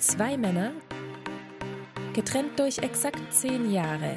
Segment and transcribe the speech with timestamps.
[0.00, 0.72] Zwei Männer,
[2.14, 4.16] getrennt durch exakt zehn Jahre.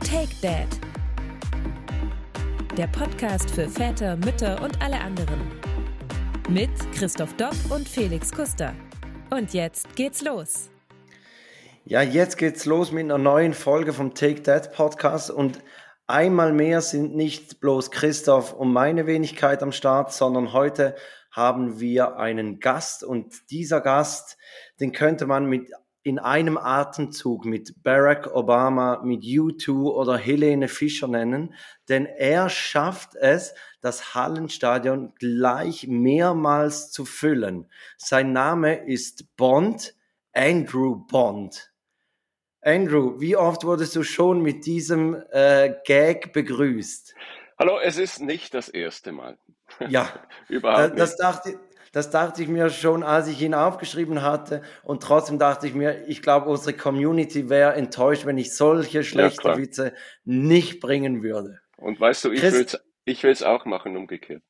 [0.00, 0.66] Take Dad.
[2.76, 5.40] Der Podcast für Väter, Mütter und alle anderen.
[6.48, 8.74] Mit Christoph Dopp und Felix Kuster.
[9.30, 10.70] Und jetzt geht's los.
[11.84, 15.60] Ja, jetzt geht's los mit einer neuen Folge vom Take That Podcast und
[16.08, 20.96] einmal mehr sind nicht bloß Christoph und meine Wenigkeit am Start, sondern heute
[21.34, 24.38] haben wir einen Gast und dieser Gast,
[24.80, 25.70] den könnte man mit
[26.04, 31.54] in einem Atemzug mit Barack Obama, mit U2 oder Helene Fischer nennen,
[31.88, 37.70] denn er schafft es, das Hallenstadion gleich mehrmals zu füllen.
[37.96, 39.94] Sein Name ist Bond,
[40.34, 41.72] Andrew Bond.
[42.60, 47.14] Andrew, wie oft wurdest du schon mit diesem äh, Gag begrüßt?
[47.58, 49.38] Hallo, es ist nicht das erste Mal.
[49.88, 50.08] Ja,
[50.48, 51.58] überhaupt das, das dachte,
[51.92, 54.62] das dachte ich mir schon, als ich ihn aufgeschrieben hatte.
[54.82, 59.48] Und trotzdem dachte ich mir, ich glaube, unsere Community wäre enttäuscht, wenn ich solche schlechte
[59.48, 59.92] ja, Witze
[60.24, 61.60] nicht bringen würde.
[61.76, 64.42] Und weißt du, ich will es ich auch machen, umgekehrt.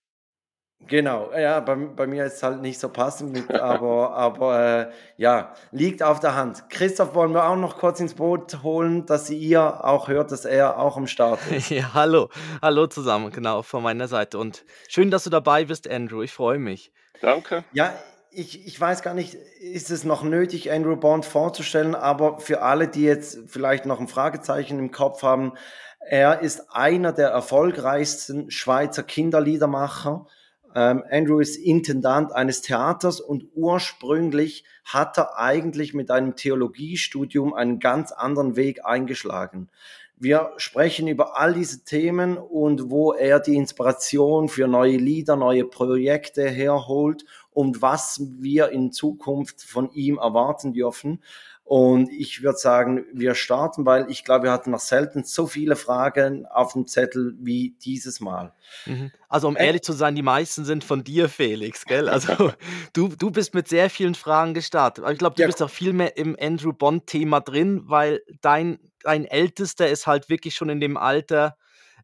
[0.86, 4.92] Genau, ja, bei, bei mir ist es halt nicht so passend, mit, aber, aber äh,
[5.16, 6.68] ja, liegt auf der Hand.
[6.68, 10.78] Christoph wollen wir auch noch kurz ins Boot holen, dass ihr auch hört, dass er
[10.78, 11.70] auch am Start ist.
[11.70, 12.28] ja, hallo,
[12.60, 14.38] hallo zusammen, genau, von meiner Seite.
[14.38, 16.92] Und schön, dass du dabei bist, Andrew, ich freue mich.
[17.20, 17.64] Danke.
[17.72, 17.94] Ja,
[18.30, 22.88] ich, ich weiß gar nicht, ist es noch nötig, Andrew Bond vorzustellen, aber für alle,
[22.88, 25.52] die jetzt vielleicht noch ein Fragezeichen im Kopf haben,
[26.00, 30.26] er ist einer der erfolgreichsten Schweizer Kinderliedermacher
[30.74, 38.10] Andrew ist Intendant eines Theaters und ursprünglich hat er eigentlich mit einem Theologiestudium einen ganz
[38.10, 39.68] anderen Weg eingeschlagen.
[40.16, 45.64] Wir sprechen über all diese Themen und wo er die Inspiration für neue Lieder, neue
[45.64, 51.20] Projekte herholt und was wir in Zukunft von ihm erwarten dürfen.
[51.64, 55.76] Und ich würde sagen, wir starten, weil ich glaube, wir hatten noch selten so viele
[55.76, 58.52] Fragen auf dem Zettel wie dieses Mal.
[58.84, 59.10] Mhm.
[59.30, 62.10] Also um äh, ehrlich zu sein, die meisten sind von dir, Felix, gell?
[62.10, 62.52] Also
[62.92, 65.04] du, du bist mit sehr vielen Fragen gestartet.
[65.04, 65.48] Aber ich glaube, du ja.
[65.48, 70.54] bist auch viel mehr im Andrew Bond-Thema drin, weil dein, dein Ältester ist halt wirklich
[70.54, 71.56] schon in dem Alter.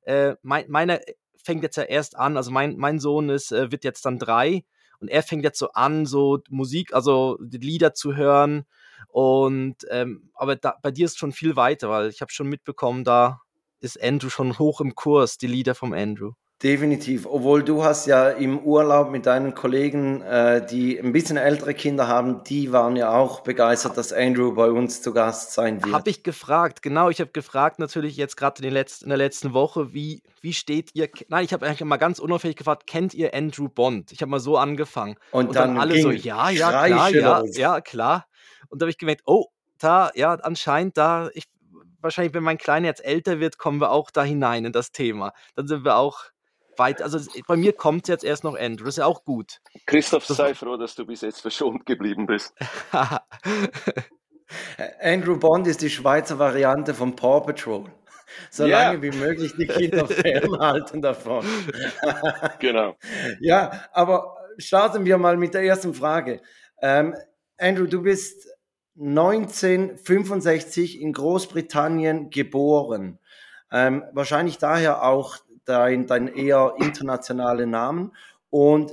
[0.03, 1.01] Äh, mein, meiner
[1.43, 4.65] fängt jetzt ja erst an, also mein, mein Sohn ist, äh, wird jetzt dann drei
[5.01, 8.67] und er fängt jetzt so an, so Musik, also die Lieder zu hören
[9.09, 13.05] und ähm, aber da, bei dir ist schon viel weiter, weil ich habe schon mitbekommen,
[13.05, 13.41] da
[13.81, 16.33] ist Andrew schon hoch im Kurs, die Lieder vom Andrew.
[16.63, 17.25] Definitiv.
[17.25, 22.07] Obwohl du hast ja im Urlaub mit deinen Kollegen, äh, die ein bisschen ältere Kinder
[22.07, 25.95] haben, die waren ja auch begeistert, dass Andrew bei uns zu Gast sein wird.
[25.95, 27.09] Habe ich gefragt, genau.
[27.09, 31.09] Ich habe gefragt natürlich jetzt gerade in, in, der letzten Woche, wie, wie steht ihr,
[31.29, 34.13] nein, ich habe eigentlich mal ganz unauffällig gefragt, kennt ihr Andrew Bond?
[34.13, 35.17] Ich habe mal so angefangen.
[35.31, 38.27] Und, Und dann, dann, alle so, ja, ja, klar, ja, ja, klar.
[38.69, 39.47] Und da habe ich gemerkt, oh,
[39.79, 41.45] da, ja, anscheinend da, ich,
[42.03, 45.33] wahrscheinlich, wenn mein Kleiner jetzt älter wird, kommen wir auch da hinein in das Thema.
[45.55, 46.25] Dann sind wir auch
[46.81, 49.61] weit, also bei mir kommt jetzt erst noch Andrew, das ist ja auch gut.
[49.87, 52.53] Christoph, das sei froh, dass du bis jetzt verschont geblieben bist.
[55.01, 57.85] Andrew Bond ist die Schweizer Variante von Paw Patrol.
[58.51, 58.91] So yeah.
[58.91, 61.45] lange wie möglich die Kinder fernhalten davon.
[62.59, 62.97] genau.
[63.41, 66.41] Ja, aber starten wir mal mit der ersten Frage.
[66.81, 67.15] Ähm,
[67.59, 68.49] Andrew, du bist
[68.99, 73.21] 1965 in Großbritannien geboren.
[73.73, 78.13] Ähm, wahrscheinlich daher auch dein, dein eher internationaler Namen.
[78.51, 78.93] Und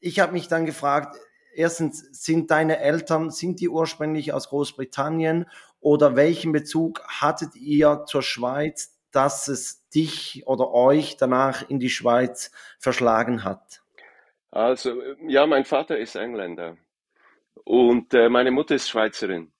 [0.00, 1.16] ich habe mich dann gefragt,
[1.54, 5.46] erstens, sind deine Eltern, sind die ursprünglich aus Großbritannien
[5.80, 11.90] oder welchen Bezug hattet ihr zur Schweiz, dass es dich oder euch danach in die
[11.90, 13.82] Schweiz verschlagen hat?
[14.50, 16.76] Also, ja, mein Vater ist Engländer
[17.64, 19.52] und äh, meine Mutter ist Schweizerin.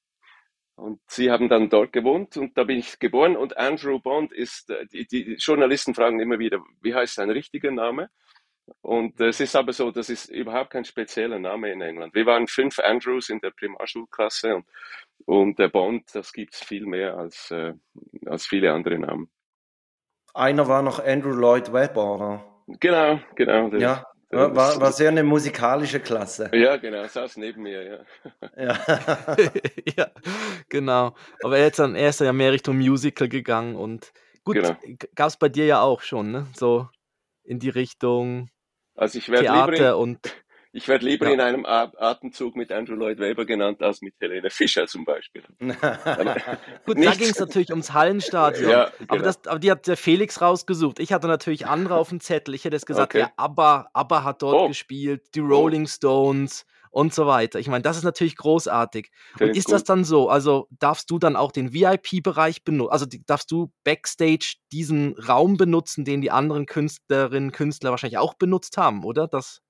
[0.77, 3.35] Und sie haben dann dort gewohnt und da bin ich geboren.
[3.37, 7.71] Und Andrew Bond ist, äh, die, die Journalisten fragen immer wieder, wie heißt sein richtiger
[7.71, 8.11] Name?
[8.83, 12.15] Und es ist aber so, das ist überhaupt kein spezieller Name in England.
[12.15, 14.67] Wir waren fünf Andrews in der Primarschulklasse und,
[15.25, 17.73] und der Bond, das gibt es viel mehr als, äh,
[18.27, 19.31] als viele andere Namen.
[20.35, 22.45] Einer war noch Andrew Lloyd Webber, oder?
[22.81, 23.69] Genau, genau.
[23.77, 24.05] Ja,
[24.37, 26.51] war, war, war sehr eine musikalische Klasse.
[26.53, 27.99] Ja, genau, saß neben mir, ja.
[28.57, 28.79] Ja,
[29.97, 30.11] ja
[30.69, 31.15] genau.
[31.43, 34.13] Aber er ist dann erst ja mehr Richtung Musical gegangen und
[34.45, 34.77] gut, genau.
[35.15, 36.47] gab es bei dir ja auch schon, ne?
[36.55, 36.89] So
[37.45, 38.51] in die Richtung
[38.95, 40.46] also ich Theater lieber in, und
[40.77, 41.33] ich werde lieber ja.
[41.33, 45.43] in einem Atemzug mit Andrew Lloyd Webber genannt als mit Helene Fischer zum Beispiel.
[45.59, 48.71] Gut, da ging es natürlich ums Hallenstadion.
[48.71, 49.15] Ja, genau.
[49.15, 50.99] aber, das, aber, die hat der Felix rausgesucht.
[50.99, 52.55] Ich hatte natürlich andere auf dem Zettel.
[52.55, 53.21] Ich hätte es gesagt, okay.
[53.21, 54.69] ja, ABBA, ABBA hat dort oh.
[54.69, 57.59] gespielt, die Rolling Stones und so weiter.
[57.59, 59.11] Ich meine, das ist natürlich großartig.
[59.37, 59.75] Find und ist gut.
[59.75, 60.29] das dann so?
[60.29, 62.93] Also darfst du dann auch den VIP-Bereich benutzen?
[62.93, 68.35] Also darfst du Backstage diesen Raum benutzen, den die anderen Künstlerinnen und Künstler wahrscheinlich auch
[68.35, 69.27] benutzt haben, oder?
[69.27, 69.63] Das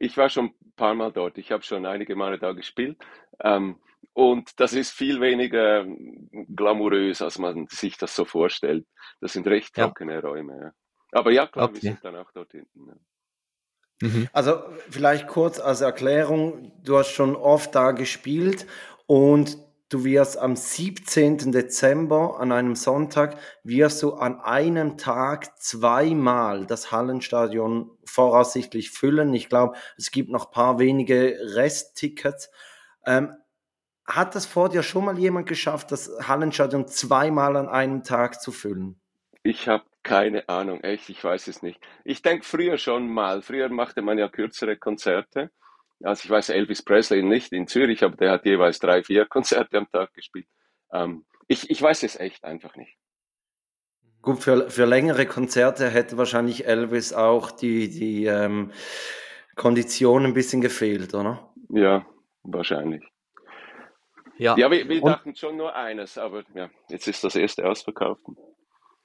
[0.00, 1.38] ich war schon ein paar Mal dort.
[1.38, 2.98] Ich habe schon einige Male da gespielt.
[3.40, 3.78] Ähm,
[4.14, 5.86] und das ist viel weniger
[6.48, 8.86] glamourös, als man sich das so vorstellt.
[9.20, 10.20] Das sind recht trockene ja.
[10.20, 10.58] Räume.
[10.60, 10.72] Ja.
[11.12, 11.74] Aber ja, klar, okay.
[11.74, 12.88] wir sind dann auch dort hinten.
[12.88, 14.08] Ja.
[14.08, 14.28] Mhm.
[14.32, 18.66] Also vielleicht kurz als Erklärung, du hast schon oft da gespielt
[19.06, 19.58] und
[19.90, 21.52] du wirst am 17.
[21.52, 29.34] Dezember an einem Sonntag, wirst du an einem Tag zweimal das Hallenstadion voraussichtlich füllen.
[29.34, 32.50] Ich glaube, es gibt noch paar wenige Resttickets.
[33.04, 33.34] Ähm,
[34.06, 38.52] hat das vor dir schon mal jemand geschafft, das Hallenstadion zweimal an einem Tag zu
[38.52, 39.00] füllen?
[39.42, 41.80] Ich habe keine Ahnung, echt, ich weiß es nicht.
[42.04, 43.42] Ich denke früher schon mal.
[43.42, 45.50] Früher machte man ja kürzere Konzerte.
[46.02, 49.78] Also ich weiß Elvis Presley nicht in Zürich, aber der hat jeweils drei, vier Konzerte
[49.78, 50.46] am Tag gespielt.
[50.92, 52.96] Ähm, ich, ich weiß es echt einfach nicht.
[54.22, 58.70] Gut, für, für längere Konzerte hätte wahrscheinlich Elvis auch die, die ähm,
[59.56, 61.52] Kondition ein bisschen gefehlt, oder?
[61.70, 62.04] Ja,
[62.42, 63.02] wahrscheinlich.
[64.36, 68.22] Ja, ja wir, wir dachten schon nur eines, aber ja, jetzt ist das erste ausverkauft.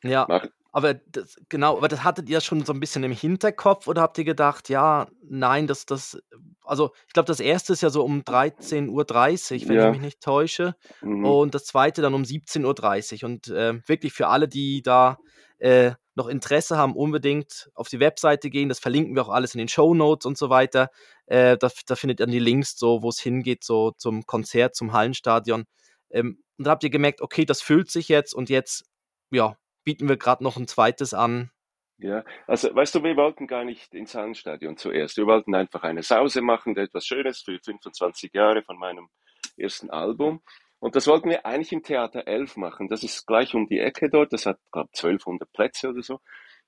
[0.05, 3.87] Ja, Nach, aber das, genau, aber das hattet ihr schon so ein bisschen im Hinterkopf
[3.87, 6.21] oder habt ihr gedacht, ja, nein, das, das,
[6.63, 9.85] also ich glaube, das erste ist ja so um 13.30 Uhr, wenn ja.
[9.85, 10.75] ich mich nicht täusche.
[11.01, 11.23] Mhm.
[11.23, 13.29] Und das zweite dann um 17.30 Uhr.
[13.29, 15.17] Und äh, wirklich für alle, die da
[15.59, 18.67] äh, noch Interesse haben, unbedingt auf die Webseite gehen.
[18.67, 20.89] Das verlinken wir auch alles in den Show Notes und so weiter.
[21.25, 24.75] Äh, da, da, findet ihr dann die Links, so, wo es hingeht, so zum Konzert,
[24.75, 25.63] zum Hallenstadion.
[26.09, 28.83] Ähm, und da habt ihr gemerkt, okay, das füllt sich jetzt und jetzt,
[29.31, 29.55] ja,
[29.85, 31.51] bieten wir gerade noch ein zweites an.
[31.97, 35.15] Ja, also weißt du, wir wollten gar nicht ins Hallenstadion zuerst.
[35.15, 39.07] Wir wollten einfach eine Sause machen, etwas Schönes für 25 Jahre von meinem
[39.55, 40.41] ersten Album.
[40.79, 42.89] Und das wollten wir eigentlich im Theater 11 machen.
[42.89, 44.33] Das ist gleich um die Ecke dort.
[44.33, 46.19] Das hat, glaube ich, 1200 Plätze oder so.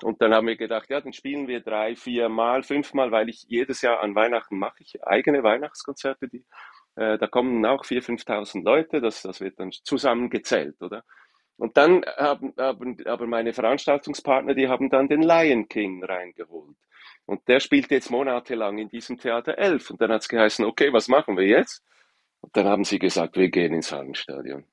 [0.01, 3.29] Und dann haben wir gedacht, ja, dann spielen wir drei, vier Mal, fünf Mal, weil
[3.29, 6.29] ich jedes Jahr an Weihnachten mache ich eigene Weihnachtskonzerte.
[6.29, 6.45] Die,
[6.95, 9.01] äh, da kommen auch 4.000, 5.000 Leute.
[9.01, 11.03] Das, das wird dann zusammengezählt, oder?
[11.57, 16.77] Und dann haben, haben aber meine Veranstaltungspartner, die haben dann den Lion King reingeholt.
[17.25, 19.91] Und der spielt jetzt monatelang in diesem Theater 11.
[19.91, 21.83] Und dann hat es geheißen, okay, was machen wir jetzt?
[22.41, 24.63] Und dann haben sie gesagt, wir gehen ins Hallenstadion.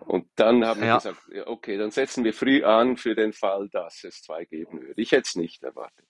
[0.00, 0.86] Und dann haben ja.
[0.86, 4.82] wir gesagt, okay, dann setzen wir früh an für den Fall, dass es zwei geben
[4.82, 5.00] würde.
[5.00, 6.06] Ich hätte es nicht erwartet.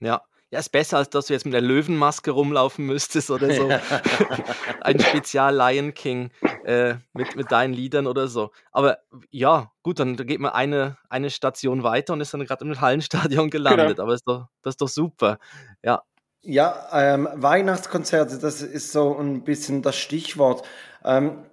[0.00, 3.68] Ja, ja, ist besser, als dass du jetzt mit der Löwenmaske rumlaufen müsstest oder so.
[4.80, 6.30] Ein Spezial Lion King
[6.64, 8.50] äh, mit, mit deinen Liedern oder so.
[8.72, 8.98] Aber
[9.30, 13.50] ja, gut, dann geht man eine, eine Station weiter und ist dann gerade im Hallenstadion
[13.50, 13.88] gelandet.
[13.96, 14.02] Genau.
[14.02, 15.38] Aber ist doch, das ist doch super.
[15.82, 16.02] Ja.
[16.40, 20.64] Ja, ähm, Weihnachtskonzerte, das ist so ein bisschen das Stichwort.
[21.04, 21.44] Ähm,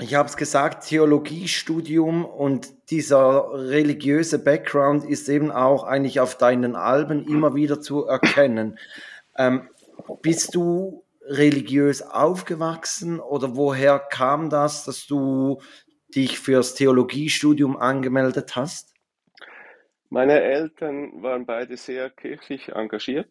[0.00, 6.76] ich habe es gesagt, Theologiestudium und dieser religiöse Background ist eben auch eigentlich auf deinen
[6.76, 8.78] Alben immer wieder zu erkennen.
[9.36, 9.68] Ähm,
[10.22, 15.60] bist du religiös aufgewachsen oder woher kam das, dass du
[16.14, 18.94] dich fürs Theologiestudium angemeldet hast?
[20.10, 23.28] Meine Eltern waren beide sehr kirchlich engagiert.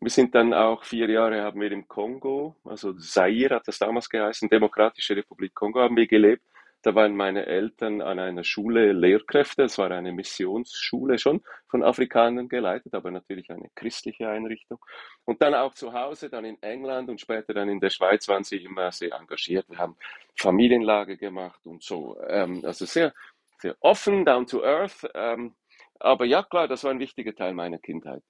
[0.00, 4.08] Wir sind dann auch vier Jahre haben wir im Kongo, also Zaire hat das damals
[4.08, 6.42] geheißen, Demokratische Republik Kongo haben wir gelebt.
[6.82, 9.64] Da waren meine Eltern an einer Schule Lehrkräfte.
[9.64, 14.78] Es war eine Missionsschule schon von Afrikanern geleitet, aber natürlich eine christliche Einrichtung.
[15.24, 18.44] Und dann auch zu Hause, dann in England und später dann in der Schweiz waren
[18.44, 19.68] sie immer sehr engagiert.
[19.68, 19.96] Wir haben
[20.36, 22.20] Familienlage gemacht und so.
[22.28, 23.12] Ähm, also sehr,
[23.58, 25.08] sehr offen, down to earth.
[25.14, 25.56] Ähm,
[25.98, 28.22] aber ja, klar, das war ein wichtiger Teil meiner Kindheit.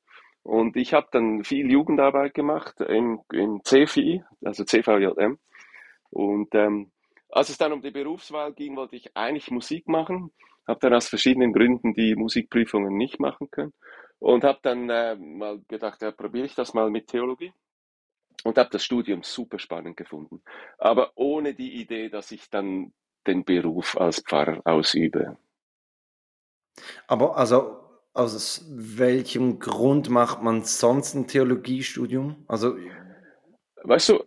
[0.46, 5.40] Und ich habe dann viel Jugendarbeit gemacht im, im CFI, also CVJM.
[6.10, 6.92] Und ähm,
[7.30, 10.30] als es dann um die Berufswahl ging, wollte ich eigentlich Musik machen,
[10.64, 13.72] habe dann aus verschiedenen Gründen die Musikprüfungen nicht machen können
[14.20, 17.52] und habe dann äh, mal gedacht, ja, probiere ich das mal mit Theologie
[18.44, 20.42] und habe das Studium super spannend gefunden,
[20.78, 22.92] aber ohne die Idee, dass ich dann
[23.26, 25.38] den Beruf als Pfarrer ausübe.
[27.08, 27.85] Aber also
[28.16, 32.44] aus welchem Grund macht man sonst ein Theologiestudium?
[32.48, 32.76] Also
[33.82, 34.24] weißt du,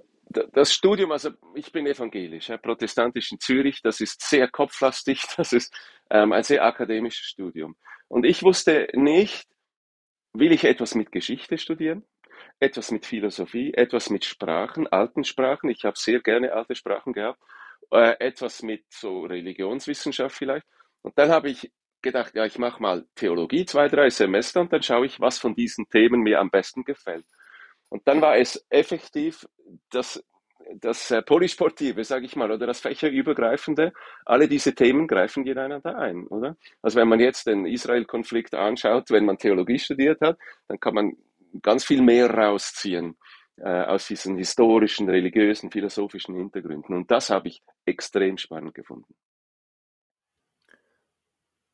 [0.53, 5.74] das Studium, also ich bin evangelisch, protestantisch in Zürich, das ist sehr kopflastig, das ist
[6.12, 7.75] ähm, ein sehr akademisches Studium.
[8.08, 9.48] Und ich wusste nicht,
[10.34, 12.05] will ich etwas mit Geschichte studieren,
[12.60, 17.41] etwas mit Philosophie, etwas mit Sprachen, alten Sprachen, ich habe sehr gerne alte Sprachen gehabt,
[17.91, 20.67] äh, etwas mit so Religionswissenschaft vielleicht.
[21.01, 24.82] Und dann habe ich gedacht, ja, ich mache mal Theologie zwei, drei Semester und dann
[24.82, 27.25] schaue ich, was von diesen Themen mir am besten gefällt.
[27.89, 29.48] Und dann war es effektiv
[29.89, 30.24] das,
[30.75, 33.94] das Polysportive, sage ich mal, oder das Fächerübergreifende.
[34.25, 36.56] Alle diese Themen greifen ineinander ein, oder?
[36.82, 40.38] Also wenn man jetzt den Israel-Konflikt anschaut, wenn man Theologie studiert hat,
[40.68, 41.13] dann kann man
[41.63, 43.18] ganz viel mehr rausziehen
[43.58, 46.96] äh, aus diesen historischen, religiösen, philosophischen Hintergründen.
[46.96, 49.15] Und das habe ich extrem spannend gefunden.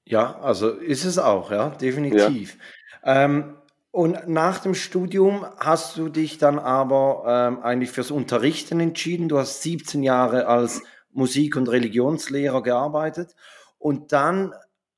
[0.06, 2.58] Ja, also ist es auch, ja, definitiv.
[3.04, 3.26] Ja.
[3.26, 3.58] Ähm,
[3.92, 9.30] und nach dem Studium hast du dich dann aber ähm, eigentlich fürs Unterrichten entschieden.
[9.30, 13.36] Du hast 17 Jahre als Musik- und Religionslehrer gearbeitet
[13.80, 14.54] und dann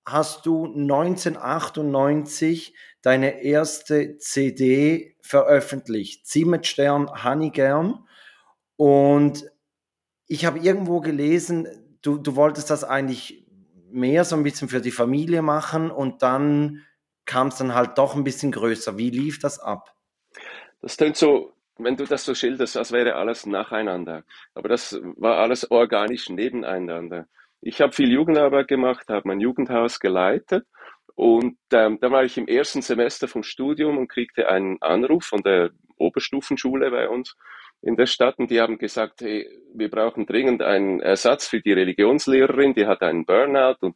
[0.05, 8.05] hast du 1998 deine erste CD veröffentlicht, Zimmetstern Honeygern.
[8.77, 9.45] Und
[10.25, 11.67] ich habe irgendwo gelesen,
[12.01, 13.46] du, du wolltest das eigentlich
[13.91, 16.83] mehr so ein bisschen für die Familie machen und dann
[17.25, 18.97] kam es dann halt doch ein bisschen größer.
[18.97, 19.93] Wie lief das ab?
[20.81, 24.23] Das klingt so, wenn du das so schilderst, als wäre alles nacheinander.
[24.53, 27.27] Aber das war alles organisch nebeneinander.
[27.61, 30.65] Ich habe viel Jugendarbeit gemacht, habe mein Jugendhaus geleitet
[31.15, 35.41] und ähm, dann war ich im ersten Semester vom Studium und kriegte einen Anruf von
[35.41, 37.35] der Oberstufenschule bei uns
[37.81, 41.73] in der Stadt und die haben gesagt, hey, wir brauchen dringend einen Ersatz für die
[41.73, 43.95] Religionslehrerin, die hat einen Burnout und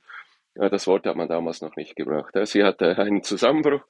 [0.55, 2.35] ja, das Wort hat man damals noch nicht gebraucht.
[2.43, 3.85] Sie hatte einen Zusammenbruch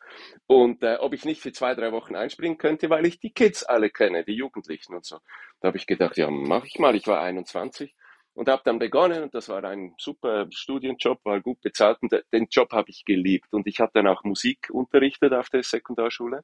[0.45, 3.63] und äh, ob ich nicht für zwei, drei Wochen einspringen könnte, weil ich die Kids
[3.63, 5.17] alle kenne, die Jugendlichen und so.
[5.59, 6.95] Da habe ich gedacht, ja, mach ich mal.
[6.95, 7.95] Ich war 21
[8.33, 12.47] und habe dann begonnen und das war ein super Studienjob, war gut bezahlt und den
[12.49, 16.43] Job habe ich geliebt und ich habe dann auch Musik unterrichtet auf der Sekundarschule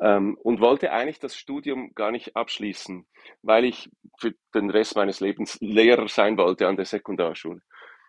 [0.00, 3.06] ähm, und wollte eigentlich das Studium gar nicht abschließen,
[3.42, 7.60] weil ich für den Rest meines Lebens Lehrer sein wollte an der Sekundarschule.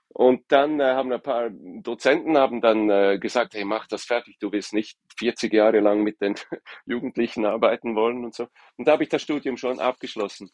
[0.10, 4.38] Und dann äh, haben ein paar Dozenten haben dann äh, gesagt, hey, mach das fertig,
[4.40, 6.36] du willst nicht 40 Jahre lang mit den
[6.86, 8.48] Jugendlichen arbeiten wollen und so.
[8.78, 10.50] Und da habe ich das Studium schon abgeschlossen.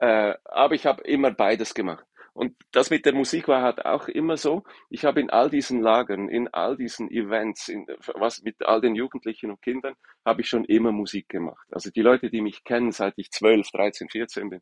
[0.00, 2.04] Äh, aber ich habe immer beides gemacht.
[2.36, 4.62] Und das mit der Musik war halt auch immer so.
[4.90, 8.94] Ich habe in all diesen Lagern, in all diesen Events, in, was mit all den
[8.94, 11.66] Jugendlichen und Kindern, habe ich schon immer Musik gemacht.
[11.70, 14.60] Also die Leute, die mich kennen, seit ich 12, 13, 14 bin,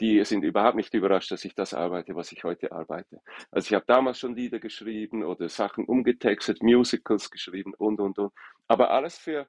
[0.00, 3.20] die sind überhaupt nicht überrascht, dass ich das arbeite, was ich heute arbeite.
[3.52, 8.32] Also ich habe damals schon Lieder geschrieben oder Sachen umgetextet, Musicals geschrieben und, und, und.
[8.66, 9.46] Aber alles für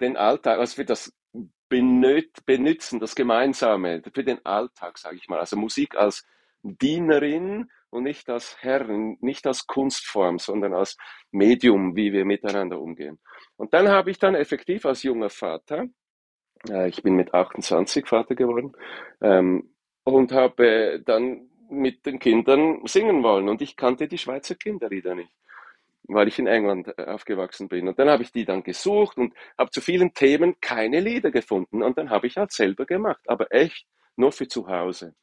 [0.00, 1.12] den Alltag, also für das
[1.68, 5.38] Benutzen, das Gemeinsame, für den Alltag, sage ich mal.
[5.38, 6.24] Also Musik als
[6.62, 10.96] Dienerin und nicht als Herrin, nicht als Kunstform, sondern als
[11.30, 13.18] Medium, wie wir miteinander umgehen.
[13.56, 15.86] Und dann habe ich dann effektiv als junger Vater,
[16.68, 18.72] äh, ich bin mit 28 Vater geworden,
[19.20, 19.74] ähm,
[20.04, 23.48] und habe dann mit den Kindern singen wollen.
[23.48, 25.32] Und ich kannte die Schweizer Kinderlieder nicht,
[26.04, 27.88] weil ich in England äh, aufgewachsen bin.
[27.88, 31.82] Und dann habe ich die dann gesucht und habe zu vielen Themen keine Lieder gefunden.
[31.82, 33.86] Und dann habe ich halt selber gemacht, aber echt
[34.16, 35.14] nur für zu Hause.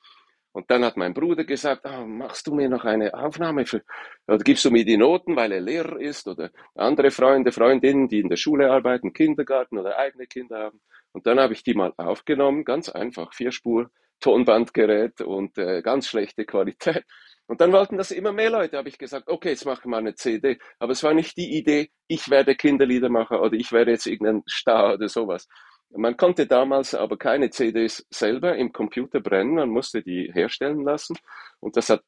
[0.56, 3.82] Und dann hat mein Bruder gesagt, ah, machst du mir noch eine Aufnahme für,
[4.26, 8.22] oder gibst du mir die Noten, weil er Lehrer ist oder andere Freunde, Freundinnen, die
[8.22, 10.80] in der Schule arbeiten, Kindergarten oder eigene Kinder haben.
[11.12, 16.08] Und dann habe ich die mal aufgenommen, ganz einfach, vier Spur, Tonbandgerät und äh, ganz
[16.08, 17.04] schlechte Qualität.
[17.48, 20.16] Und dann wollten das immer mehr Leute, habe ich gesagt, okay, jetzt machen wir eine
[20.16, 20.58] CD.
[20.80, 24.94] Aber es war nicht die Idee, ich werde Kinderliedermacher oder ich werde jetzt irgendein Star
[24.94, 25.50] oder sowas.
[25.98, 31.18] Man konnte damals aber keine CDs selber im Computer brennen, man musste die herstellen lassen.
[31.62, 32.04] Und das hat,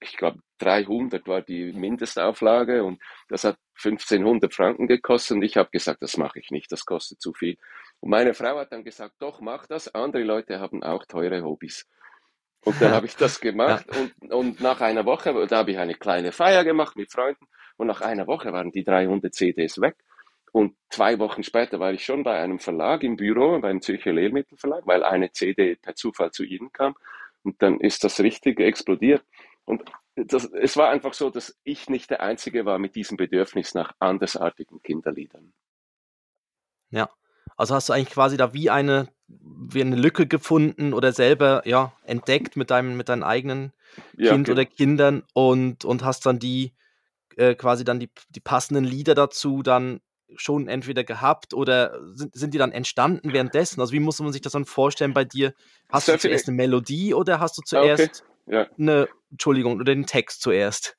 [0.00, 5.36] ich glaube, 300 war die Mindestauflage und das hat 1500 Franken gekostet.
[5.36, 7.56] Und ich habe gesagt, das mache ich nicht, das kostet zu viel.
[8.00, 9.94] Und meine Frau hat dann gesagt, doch, mach das.
[9.94, 11.86] Andere Leute haben auch teure Hobbys.
[12.64, 15.94] Und dann habe ich das gemacht und, und nach einer Woche, da habe ich eine
[15.94, 17.46] kleine Feier gemacht mit Freunden
[17.78, 19.96] und nach einer Woche waren die 300 CDs weg.
[20.52, 24.86] Und zwei Wochen später war ich schon bei einem Verlag im Büro, beim Zürcher Lehrmittelverlag,
[24.86, 26.96] weil eine CD per Zufall zu ihnen kam.
[27.42, 29.24] Und dann ist das richtig explodiert.
[29.64, 29.82] Und
[30.16, 33.92] das, es war einfach so, dass ich nicht der Einzige war mit diesem Bedürfnis nach
[33.98, 35.52] andersartigen Kinderliedern.
[36.90, 37.08] Ja,
[37.56, 41.92] also hast du eigentlich quasi da wie eine, wie eine Lücke gefunden oder selber ja,
[42.04, 43.72] entdeckt mit deinem, mit deinen eigenen
[44.16, 44.56] ja, Kind genau.
[44.56, 46.74] oder Kindern und, und hast dann die
[47.36, 50.00] äh, quasi dann die, die passenden Lieder dazu dann
[50.36, 53.80] schon entweder gehabt oder sind, sind die dann entstanden währenddessen?
[53.80, 55.54] Also wie muss man sich das dann vorstellen bei dir?
[55.88, 58.56] Hast Sehr du zuerst eine Melodie oder hast du zuerst okay.
[58.56, 58.66] ja.
[58.78, 60.96] eine, Entschuldigung, oder den Text zuerst?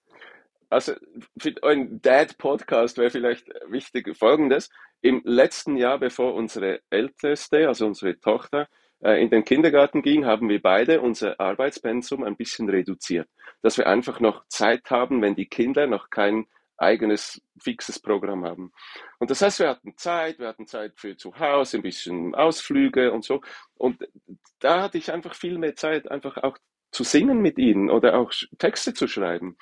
[0.70, 0.94] Also
[1.38, 4.70] für einen Dad-Podcast wäre vielleicht wichtig folgendes.
[5.02, 8.68] Im letzten Jahr, bevor unsere Älteste, also unsere Tochter,
[9.04, 13.28] äh, in den Kindergarten ging, haben wir beide unser Arbeitspensum ein bisschen reduziert.
[13.62, 16.46] Dass wir einfach noch Zeit haben, wenn die Kinder noch kein
[16.82, 18.72] eigenes fixes Programm haben.
[19.20, 23.12] Und das heißt, wir hatten Zeit, wir hatten Zeit für zu Hause, ein bisschen Ausflüge
[23.12, 23.42] und so.
[23.76, 24.08] Und
[24.60, 26.58] da hatte ich einfach viel mehr Zeit, einfach auch
[26.92, 29.58] zu singen mit ihnen oder auch Texte zu schreiben.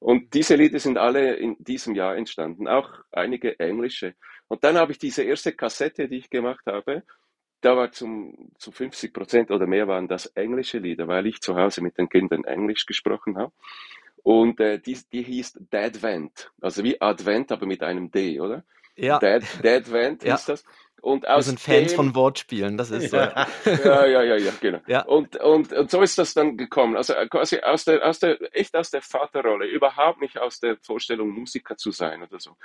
[0.00, 4.14] Und diese Lieder sind alle in diesem Jahr entstanden, auch einige englische.
[4.48, 7.04] Und dann habe ich diese erste Kassette, die ich gemacht habe,
[7.62, 11.56] da war zum, zu 50 Prozent oder mehr waren das englische Lieder, weil ich zu
[11.56, 13.52] Hause mit den Kindern Englisch gesprochen habe.
[14.22, 18.64] Und äh, die, die hieß Dadvent, also wie Advent, aber mit einem D, oder?
[18.96, 19.18] Ja.
[19.18, 20.36] Dad, Dadvent ja.
[20.36, 20.64] hieß das.
[21.00, 23.16] Und aus Wir sind Fans dem, von Wortspielen, das ist so.
[23.16, 23.46] ja,
[24.06, 24.78] ja, ja, ja, genau.
[24.86, 25.02] Ja.
[25.02, 26.96] Und, und, und so ist das dann gekommen.
[26.96, 30.76] Also äh, quasi aus der, aus der, echt aus der Vaterrolle, überhaupt nicht aus der
[30.80, 32.56] Vorstellung, Musiker zu sein oder so.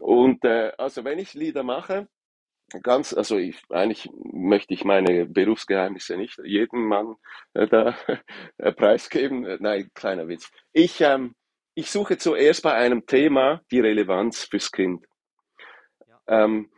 [0.00, 2.08] Und äh, also wenn ich Lieder mache,
[2.82, 7.16] ganz, also ich, eigentlich möchte ich meine Berufsgeheimnisse nicht jedem Mann
[7.54, 7.96] äh, da
[8.58, 9.44] äh, preisgeben.
[9.44, 10.50] Äh, nein, kleiner Witz.
[10.72, 11.34] Ich, ähm,
[11.74, 15.06] ich suche zuerst bei einem Thema die Relevanz fürs Kind.
[16.06, 16.44] Ja.
[16.44, 16.70] Ähm,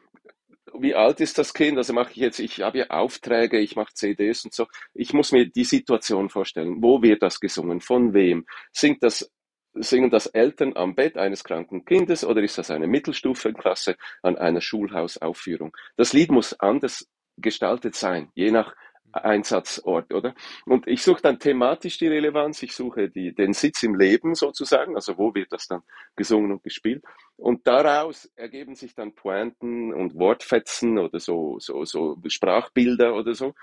[0.78, 1.78] wie alt ist das Kind?
[1.78, 4.66] Also mache ich jetzt, ich habe ja Aufträge, ich mache CDs und so.
[4.94, 6.82] Ich muss mir die Situation vorstellen.
[6.82, 7.80] Wo wird das gesungen?
[7.80, 8.46] Von wem?
[8.72, 9.30] Singt das,
[9.76, 14.60] singen das Eltern am Bett eines kranken Kindes oder ist das eine Mittelstufenklasse an einer
[14.60, 15.76] Schulhausaufführung?
[15.96, 18.74] Das Lied muss anders gestaltet sein, je nach
[19.12, 20.34] Einsatzort, oder?
[20.66, 24.94] Und ich suche dann thematisch die Relevanz, ich suche die, den Sitz im Leben sozusagen,
[24.94, 25.82] also wo wird das dann
[26.16, 27.02] gesungen und gespielt.
[27.36, 33.54] Und daraus ergeben sich dann Pointen und Wortfetzen oder so, so, so Sprachbilder oder so.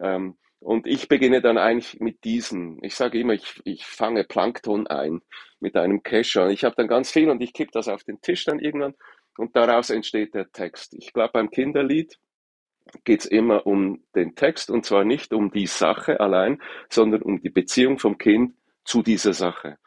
[0.00, 2.78] Ähm, und ich beginne dann eigentlich mit diesen.
[2.84, 5.22] Ich sage immer, ich, ich fange Plankton ein
[5.58, 6.48] mit einem Kescher.
[6.50, 8.94] Ich habe dann ganz viel und ich kippe das auf den Tisch dann irgendwann
[9.38, 10.94] und daraus entsteht der Text.
[10.94, 12.18] Ich glaube, beim Kinderlied
[13.04, 17.40] geht es immer um den Text und zwar nicht um die Sache allein, sondern um
[17.40, 19.78] die Beziehung vom Kind zu dieser Sache.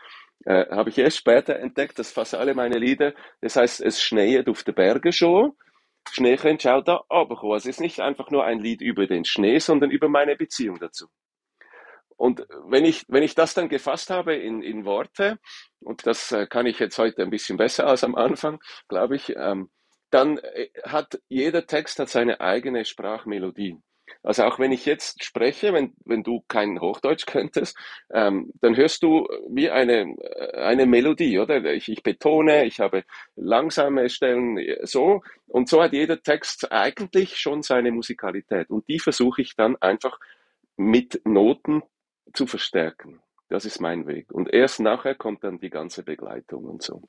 [0.46, 4.48] Äh, Habe ich erst später entdeckt, dass fast alle meine Lieder, das heißt, es schneit
[4.50, 5.54] auf den Bergen schon,
[6.12, 7.58] Schnee schau da runterkommen.
[7.58, 11.08] Es ist nicht einfach nur ein Lied über den Schnee, sondern über meine Beziehung dazu.
[12.16, 15.40] Und wenn ich, wenn ich das dann gefasst habe in, in Worte,
[15.80, 19.36] und das äh, kann ich jetzt heute ein bisschen besser als am Anfang, glaube ich,
[19.36, 19.72] ähm,
[20.10, 23.80] dann äh, hat jeder Text hat seine eigene Sprachmelodie.
[24.22, 27.78] Also auch wenn ich jetzt spreche, wenn, wenn du kein Hochdeutsch könntest,
[28.12, 31.64] ähm, dann hörst du wie eine, äh, eine Melodie, oder?
[31.74, 33.04] Ich, ich betone, ich habe
[33.36, 35.22] langsame Stellen äh, so.
[35.48, 38.70] Und so hat jeder Text eigentlich schon seine Musikalität.
[38.70, 40.20] Und die versuche ich dann einfach
[40.78, 41.84] mit Noten
[42.34, 43.22] zu verstärken.
[43.50, 44.32] Das ist mein Weg.
[44.32, 47.04] Und erst nachher kommt dann die ganze Begleitung und so.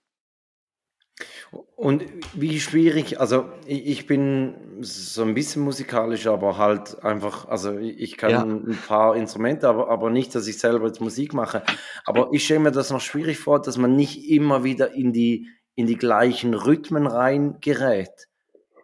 [1.77, 8.16] Und wie schwierig, also ich bin so ein bisschen musikalisch, aber halt einfach, also ich
[8.16, 8.42] kann ja.
[8.42, 11.62] ein paar Instrumente, aber, aber nicht, dass ich selber jetzt Musik mache.
[12.05, 15.48] Aber ich stelle mir das noch schwierig vor, dass man nicht immer wieder in die,
[15.77, 18.29] in die gleichen Rhythmen reingerät.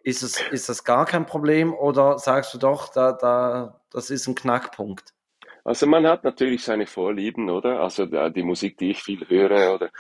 [0.02, 4.28] Ist das, ist das gar kein Problem oder sagst du doch, da, da, das ist
[4.28, 5.14] ein Knackpunkt?
[5.64, 7.80] Also man hat natürlich seine Vorlieben, oder?
[7.80, 9.90] Also die Musik, die ich viel höre oder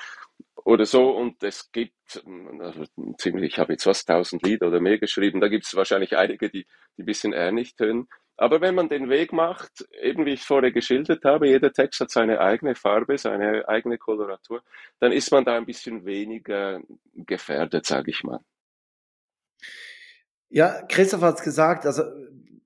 [0.64, 1.10] oder so.
[1.10, 2.22] Und es gibt
[2.60, 2.84] also
[3.18, 5.40] ziemlich, ich habe jetzt fast 1000 Lieder oder mehr geschrieben.
[5.40, 8.08] Da gibt es wahrscheinlich einige, die, die ein bisschen ähnlich tönen.
[8.36, 12.10] Aber wenn man den Weg macht, eben wie ich vorher geschildert habe, jeder Text hat
[12.10, 14.62] seine eigene Farbe, seine eigene Koloratur,
[14.98, 16.80] dann ist man da ein bisschen weniger
[17.12, 18.40] gefährdet, sage ich mal.
[20.48, 22.02] Ja, Christoph hat es gesagt, also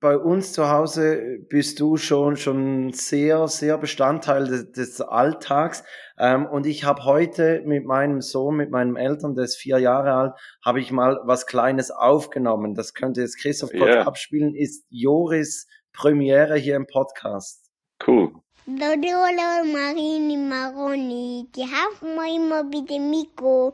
[0.05, 5.83] bei uns zu Hause bist du schon, schon sehr, sehr Bestandteil des, des Alltags.
[6.19, 10.13] Ähm, und ich habe heute mit meinem Sohn, mit meinem Eltern, der ist vier Jahre
[10.13, 12.75] alt, habe ich mal was Kleines aufgenommen.
[12.75, 14.05] Das könnte jetzt Christoph kurz yeah.
[14.05, 17.71] abspielen, ist Joris Premiere hier im Podcast.
[18.05, 18.31] Cool.
[18.67, 23.73] Marini Maroni, die haben immer bitte Mikro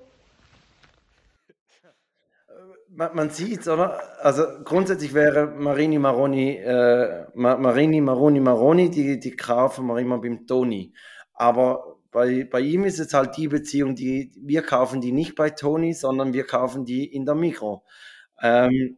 [2.94, 4.00] man, man sieht oder?
[4.24, 10.46] Also grundsätzlich wäre Marini Maroni, äh, Marini Maroni Maroni, die, die kaufen wir immer beim
[10.46, 10.94] Toni.
[11.34, 15.50] Aber bei, bei ihm ist es halt die Beziehung, die wir kaufen die nicht bei
[15.50, 17.84] Toni, sondern wir kaufen die in der Mikro.
[18.42, 18.98] Ähm,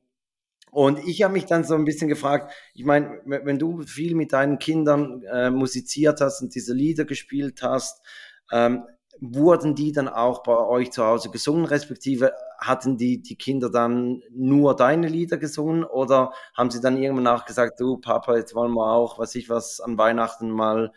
[0.71, 4.33] und ich habe mich dann so ein bisschen gefragt, ich meine, wenn du viel mit
[4.33, 8.03] deinen Kindern äh, musiziert hast und diese Lieder gespielt hast,
[8.51, 8.83] ähm,
[9.19, 14.21] wurden die dann auch bei euch zu Hause gesungen, respektive hatten die, die Kinder dann
[14.31, 18.91] nur deine Lieder gesungen oder haben sie dann irgendwann nachgesagt, du Papa, jetzt wollen wir
[18.91, 20.91] auch, was ich was, an Weihnachten mal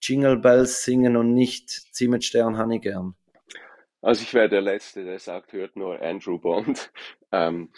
[0.00, 3.14] Jingle Bells singen und nicht Zieh mit Stern Honey gern?
[4.02, 6.90] Also ich wäre der Letzte, der sagt, hört nur Andrew Bond.
[7.34, 7.70] Ähm,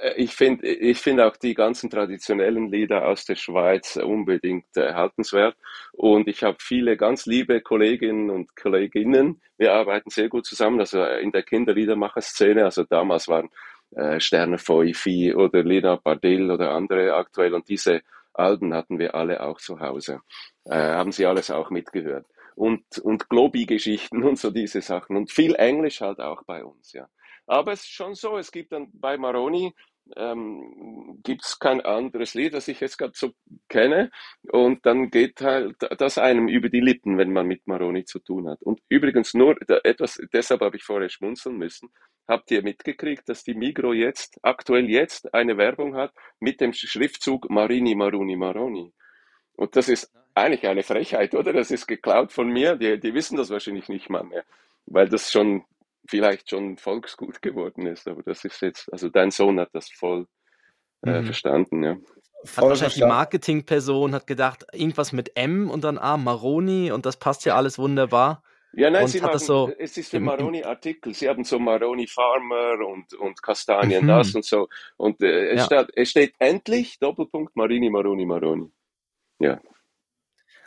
[0.00, 5.58] äh, ich finde ich find auch die ganzen traditionellen Lieder aus der Schweiz unbedingt erhaltenswert.
[5.92, 9.42] Und ich habe viele ganz liebe Kolleginnen und Kolleginnen.
[9.58, 12.64] Wir arbeiten sehr gut zusammen, also in der Kinderliedermacher-Szene.
[12.64, 13.50] Also damals waren
[13.94, 17.52] äh, Sterne Feufi oder Lina Bardell oder andere aktuell.
[17.52, 18.00] Und diese
[18.32, 20.22] Alben hatten wir alle auch zu Hause.
[20.64, 25.16] Äh, haben sie alles auch mitgehört und, und Globi-Geschichten und so diese Sachen.
[25.16, 27.08] Und viel Englisch halt auch bei uns, ja.
[27.46, 29.74] Aber es ist schon so, es gibt dann bei Maroni,
[30.16, 33.32] ähm, gibt es kein anderes Lied, das ich jetzt gerade so
[33.68, 34.10] kenne.
[34.50, 38.48] Und dann geht halt das einem über die Lippen, wenn man mit Maroni zu tun
[38.48, 38.62] hat.
[38.62, 41.90] Und übrigens nur etwas, deshalb habe ich vorher schmunzeln müssen.
[42.26, 47.50] Habt ihr mitgekriegt, dass die Migro jetzt, aktuell jetzt, eine Werbung hat mit dem Schriftzug
[47.50, 48.92] Marini, Maruni, Maroni?
[49.56, 51.52] Und das ist eigentlich eine Frechheit, oder?
[51.52, 52.76] Das ist geklaut von mir.
[52.76, 54.44] Die, die wissen das wahrscheinlich nicht mal mehr,
[54.86, 55.64] weil das schon
[56.06, 58.08] vielleicht schon Volksgut geworden ist.
[58.08, 60.26] Aber das ist jetzt, also dein Sohn hat das voll
[61.04, 61.24] äh, mhm.
[61.24, 61.96] verstanden, ja.
[62.56, 67.16] Hat wahrscheinlich die Marketingperson hat gedacht, irgendwas mit M und dann ah, Maroni und das
[67.16, 68.42] passt ja alles wunderbar.
[68.76, 71.14] Ja, nein, sie machen, so es ist für Maroni-Artikel.
[71.14, 74.08] Sie haben so Maroni Farmer und, und Kastanien mhm.
[74.08, 74.68] das und so.
[74.96, 75.64] Und äh, es, ja.
[75.66, 78.70] steht, es steht endlich Doppelpunkt Marini, Maroni, Maroni.
[79.38, 79.60] Ja.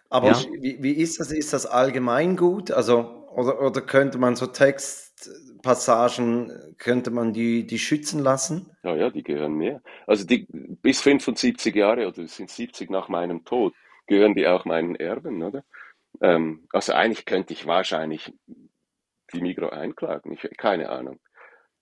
[0.10, 0.38] Aber ja.
[0.60, 1.32] wie, wie ist das?
[1.32, 2.72] Ist das allgemein gut?
[2.72, 8.72] Also, oder, oder könnte man so Textpassagen, könnte man die, die schützen lassen?
[8.84, 9.82] Ja, ja, die gehören mir.
[10.06, 13.74] Also die bis 75 Jahre oder sind 70 nach meinem Tod,
[14.08, 15.64] gehören die auch meinen Erben, oder?
[16.22, 18.34] Ähm, also eigentlich könnte ich wahrscheinlich
[19.34, 21.20] die Migro einklagen, ich, keine Ahnung.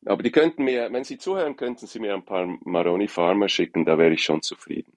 [0.05, 3.85] Aber die könnten mir, wenn sie zuhören, könnten sie mir ein paar Maroni Farmer schicken,
[3.85, 4.93] da wäre ich schon zufrieden.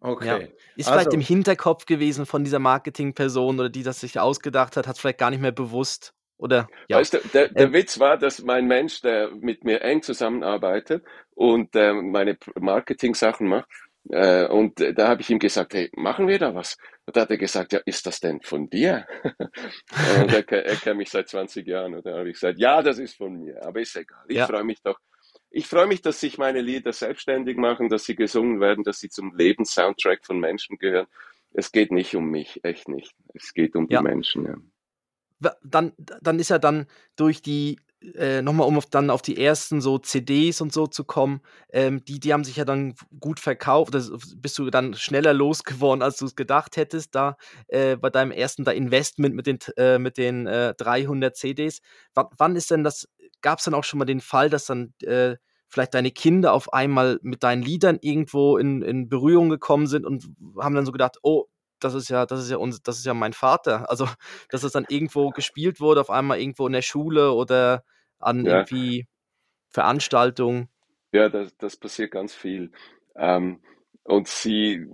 [0.00, 0.26] Okay.
[0.26, 0.36] Ja.
[0.76, 4.86] Ist also, vielleicht im Hinterkopf gewesen von dieser Marketingperson oder die das sich ausgedacht hat,
[4.86, 6.14] hat es vielleicht gar nicht mehr bewusst.
[6.36, 6.98] Oder, ja.
[6.98, 11.04] Weißt du, der, der ähm, Witz war, dass mein Mensch, der mit mir eng zusammenarbeitet
[11.34, 13.68] und äh, meine Marketing-Sachen macht,
[14.10, 16.76] äh, und da habe ich ihm gesagt, hey, machen wir da was?
[17.06, 19.06] Und da hat er gesagt, ja, ist das denn von dir?
[19.24, 21.94] und er, er kennt mich seit 20 Jahren.
[21.94, 24.24] Und da habe ich gesagt, ja, das ist von mir, aber ist egal.
[24.28, 24.46] Ich ja.
[24.46, 24.98] freue mich doch,
[25.50, 29.08] ich freue mich, dass sich meine Lieder selbstständig machen, dass sie gesungen werden, dass sie
[29.08, 31.06] zum Lebenssoundtrack von Menschen gehören.
[31.52, 33.14] Es geht nicht um mich, echt nicht.
[33.34, 34.00] Es geht um ja.
[34.00, 34.44] die Menschen.
[35.40, 35.52] Ja.
[35.62, 37.78] Dann, dann ist ja dann durch die
[38.14, 41.40] äh, nochmal um auf, dann auf die ersten so CDs und so zu kommen,
[41.72, 46.02] ähm, die, die haben sich ja dann gut verkauft, das bist du dann schneller losgeworden,
[46.02, 49.98] als du es gedacht hättest, da äh, bei deinem ersten da Investment mit den, äh,
[49.98, 51.80] mit den 300 äh, CDs.
[52.14, 53.08] W wann ist denn das
[53.42, 55.36] gab es dann auch schon mal den Fall, dass dann äh,
[55.68, 60.24] vielleicht deine Kinder auf einmal mit deinen Liedern irgendwo in, in Berührung gekommen sind und
[60.58, 61.46] haben dann so gedacht, oh,
[61.80, 63.86] das ist ja, das ist ja uns, das ist ja mein Vater.
[63.90, 64.08] Also,
[64.50, 67.84] dass es dann irgendwo gespielt wurde, auf einmal irgendwo in der Schule oder
[68.18, 68.58] an ja.
[68.58, 69.06] irgendwie
[69.70, 70.68] Veranstaltungen.
[71.12, 72.72] Ja, das, das passiert ganz viel.
[73.14, 73.60] Ähm,
[74.08, 74.86] und sie,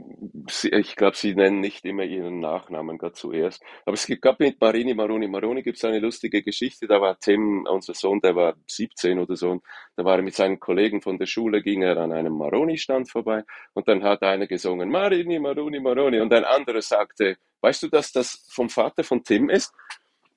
[0.50, 3.62] sie ich glaube, sie nennen nicht immer ihren Nachnamen gerade zuerst.
[3.87, 6.88] Aber es gab mit Marini Maroni Maroni gibt es eine lustige Geschichte.
[6.88, 9.62] Da war Tim, unser Sohn, der war 17 oder so.
[9.94, 13.44] Da war er mit seinen Kollegen von der Schule, ging er an einem Maroni-Stand vorbei.
[13.72, 16.18] Und dann hat einer gesungen, Marini Maroni Maroni.
[16.18, 19.72] Und ein anderer sagte, weißt du, dass das vom Vater von Tim ist?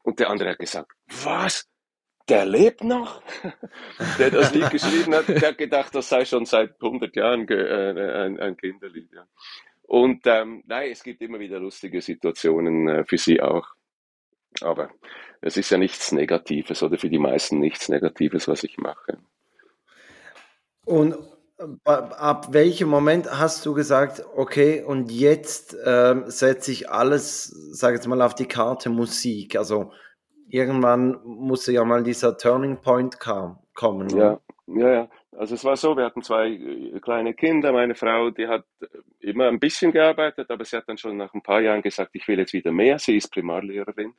[0.04, 0.92] Und der andere hat gesagt,
[1.24, 1.68] was?
[2.30, 3.22] Der lebt noch,
[4.20, 8.26] der das Lied geschrieben hat, der hat gedacht, das sei schon seit 100 Jahren äh,
[8.26, 9.10] ein, ein, Kinderlied.
[9.84, 13.68] Und ähm, nein, es gibt immer wieder lustige Situationen äh, für sie auch.
[14.62, 14.90] Aber
[15.42, 19.20] es ist ja nichts Negatives oder für die meisten nichts Negatives, was ich mache.
[20.84, 21.16] Und
[21.58, 27.96] äh, ab welchem Moment hast du gesagt, okay, und jetzt äh, setze ich alles, sage
[27.96, 29.56] jetzt mal, auf die Karte Musik?
[29.56, 29.92] Also
[30.50, 34.10] irgendwann musste ja mal dieser Turning Point kam, kommen.
[34.10, 35.10] Ja, ja, ja.
[35.38, 37.72] Also es war so, wir hatten zwei äh, kleine Kinder.
[37.72, 38.88] Meine Frau, die hat äh,
[39.20, 42.28] immer ein bisschen gearbeitet, aber sie hat dann schon nach ein paar Jahren gesagt, ich
[42.28, 42.98] will jetzt wieder mehr.
[42.98, 44.14] Sie ist Primarlehrerin.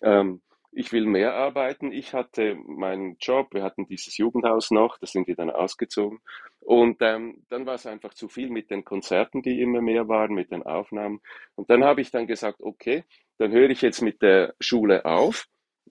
[0.00, 0.40] Ähm,
[0.72, 1.92] ich will mehr arbeiten.
[1.92, 6.20] Ich hatte meinen Job, wir hatten dieses Jugendhaus noch, da sind wir dann ausgezogen.
[6.60, 10.34] Und ähm, dann war es einfach zu viel mit den Konzerten, die immer mehr waren,
[10.34, 11.20] mit den Aufnahmen.
[11.54, 13.04] Und dann habe ich dann gesagt, okay,
[13.38, 15.46] dann höre ich jetzt mit der Schule auf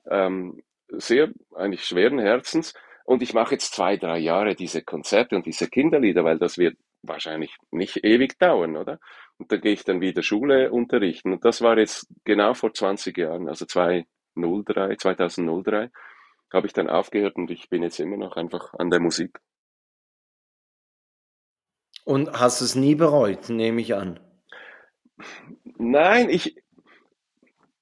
[0.09, 2.73] ähm, sehr eigentlich schweren Herzens.
[3.05, 6.77] Und ich mache jetzt zwei, drei Jahre diese Konzerte und diese Kinderlieder, weil das wird
[7.03, 8.99] wahrscheinlich nicht ewig dauern, oder?
[9.37, 11.33] Und dann gehe ich dann wieder Schule unterrichten.
[11.33, 15.91] Und das war jetzt genau vor 20 Jahren, also 2003, 2003,
[16.51, 19.39] habe ich dann aufgehört und ich bin jetzt immer noch einfach an der Musik.
[22.05, 24.19] Und hast du es nie bereut, nehme ich an?
[25.77, 26.55] Nein, ich,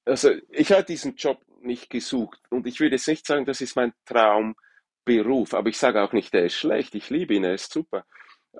[0.04, 2.40] also ich hatte diesen Job nicht gesucht.
[2.50, 6.32] Und ich würde jetzt nicht sagen, das ist mein Traumberuf, aber ich sage auch nicht,
[6.32, 6.94] der ist schlecht.
[6.94, 8.04] Ich liebe ihn, er ist super.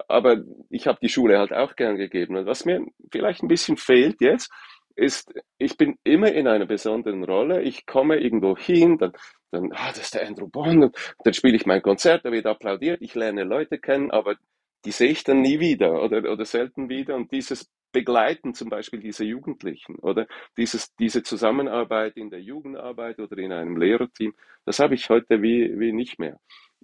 [0.09, 2.37] Aber ich habe die Schule halt auch gern gegeben.
[2.37, 4.51] Und was mir vielleicht ein bisschen fehlt jetzt,
[4.97, 7.63] ist, ich bin immer in einer besonderen Rolle.
[7.63, 9.13] Ich komme irgendwo hin, dann,
[9.51, 12.47] dann ah, das ist der Andrew Bond, und dann spiele ich mein Konzert, da wird
[12.47, 14.37] applaudiert, ich lerne Leute kennen, aber
[14.85, 17.17] die sehe ich dann nie wieder oder, oder selten wieder.
[17.17, 20.27] Und dieses Begleiten zum Beispiel dieser Jugendlichen oder
[20.59, 24.35] dieses, diese Zusammenarbeit in der Jugendarbeit oder in einem Lehrerteam,
[24.67, 26.39] das habe ich heute wie, wie nicht mehr.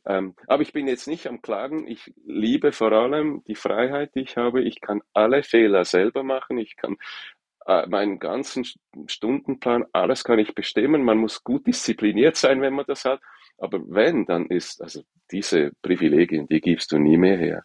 [0.07, 1.87] Ähm, aber ich bin jetzt nicht am Klagen.
[1.87, 4.63] Ich liebe vor allem die Freiheit, die ich habe.
[4.63, 6.57] Ich kann alle Fehler selber machen.
[6.57, 6.97] Ich kann
[7.67, 8.65] äh, meinen ganzen
[9.07, 11.05] Stundenplan, alles kann ich bestimmen.
[11.05, 13.21] Man muss gut diszipliniert sein, wenn man das hat.
[13.59, 17.65] Aber wenn, dann ist, also diese Privilegien, die gibst du nie mehr her.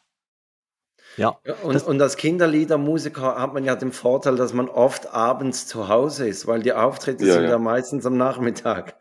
[1.17, 1.39] Ja.
[1.63, 6.27] Und, und als Kinderliedermusiker hat man ja den Vorteil, dass man oft abends zu Hause
[6.27, 7.51] ist, weil die Auftritte ja, sind ja.
[7.51, 8.97] ja meistens am Nachmittag.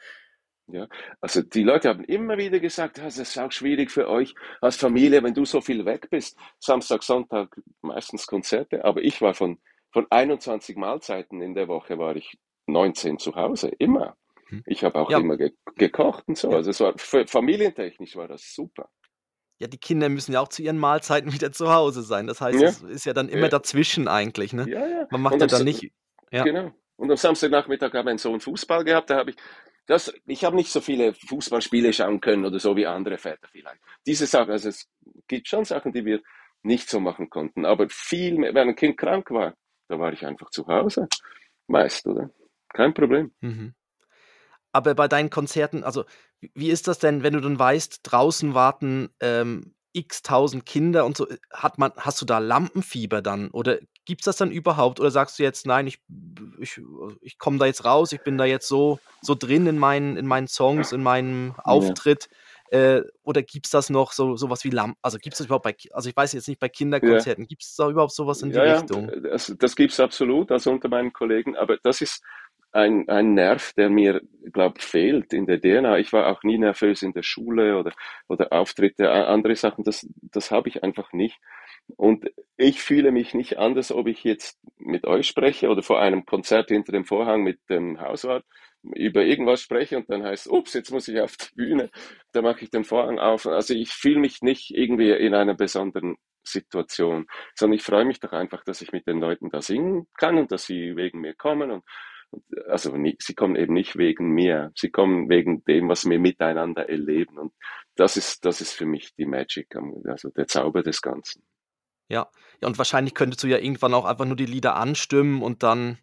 [0.67, 0.89] Ja,
[1.21, 5.23] also die Leute haben immer wieder gesagt, das ist auch schwierig für euch als Familie,
[5.23, 6.39] wenn du so viel weg bist.
[6.59, 9.59] Samstag, Sonntag meistens Konzerte, aber ich war von,
[9.93, 14.17] von 21 Mahlzeiten in der Woche war ich 19 zu Hause, immer.
[14.49, 14.63] Hm.
[14.67, 15.19] Ich habe auch ja.
[15.19, 16.51] immer ge gekocht und so.
[16.51, 18.89] Also es war familientechnisch war das super.
[19.59, 22.27] Ja, die Kinder müssen ja auch zu ihren Mahlzeiten wieder zu Hause sein.
[22.27, 22.69] Das heißt, ja.
[22.69, 23.49] es ist ja dann immer ja.
[23.49, 24.53] dazwischen eigentlich.
[24.53, 24.67] Ne?
[24.69, 25.07] Ja, ja.
[25.11, 25.93] Man macht ja dann nicht.
[26.31, 26.45] Ja.
[26.45, 26.73] Genau.
[26.97, 29.11] Und am Samstagnachmittag habe ich einen Sohn Fußball gehabt.
[29.11, 29.37] Da habe ich
[29.87, 33.81] das, ich habe nicht so viele Fußballspiele schauen können oder so wie andere Väter vielleicht.
[34.07, 34.89] Diese Sachen, also es
[35.29, 36.21] gibt schon Sachen, die wir
[36.63, 37.67] nicht so machen konnten.
[37.67, 39.55] Aber viel mehr, wenn ein Kind krank war,
[39.89, 41.09] da war ich einfach zu Hause.
[41.67, 42.31] Meist, oder?
[42.71, 43.33] Kein Problem.
[43.41, 43.75] Mhm.
[44.75, 46.05] Aber bei deinen Konzerten, also
[46.41, 51.17] wie ist das denn, wenn du dann weißt, draußen warten ähm, x tausend Kinder und
[51.17, 53.51] so, hat man, hast du da Lampenfieber dann?
[53.53, 54.99] Oder gibt es das dann überhaupt?
[54.99, 56.01] Oder sagst du jetzt, nein, ich,
[56.59, 56.81] ich,
[57.21, 60.27] ich komme da jetzt raus, ich bin da jetzt so, so drin in meinen, in
[60.27, 62.29] meinen Songs, in meinem Auftritt?
[62.73, 62.97] Ja.
[62.97, 64.99] Äh, oder gibt es das noch so sowas wie Lampen?
[65.03, 67.47] Also gibt es das überhaupt bei, also ich weiß jetzt nicht bei Kinderkonzerten, ja.
[67.47, 69.13] gibt es da überhaupt sowas in die ja, Richtung?
[69.23, 72.25] Das, das gibt es absolut, also unter meinen Kollegen, aber das ist
[72.75, 74.21] ein, ein Nerv, der mir,
[74.53, 75.99] glaube fehlt in der DNA.
[75.99, 77.93] Ich war auch nie nervös in der Schule oder,
[78.29, 81.39] oder Auftritte, andere Sachen, das, das habe ich einfach nicht.
[81.97, 86.25] Und ich fühle mich nicht anders, ob ich jetzt mit euch spreche oder vor einem
[86.27, 88.45] Konzert hinter dem Vorhang mit dem Hauswart
[88.83, 91.91] über irgendwas spreche und dann heißt, ups, jetzt muss ich auf die Bühne,
[92.33, 93.47] da mache ich den Vorhang auf.
[93.47, 98.33] Also ich fühle mich nicht irgendwie in einer besonderen Situation, sondern ich freue mich doch
[98.33, 101.71] einfach, dass ich mit den Leuten da singen kann und dass sie wegen mir kommen
[101.71, 101.85] und
[102.69, 107.39] also sie kommen eben nicht wegen mir, sie kommen wegen dem, was wir miteinander erleben.
[107.39, 107.53] Und
[107.97, 111.43] das ist, das ist für mich die Magic, also der Zauber des Ganzen.
[112.09, 112.29] Ja,
[112.61, 115.99] ja und wahrscheinlich könntest du ja irgendwann auch einfach nur die Lieder anstimmen und dann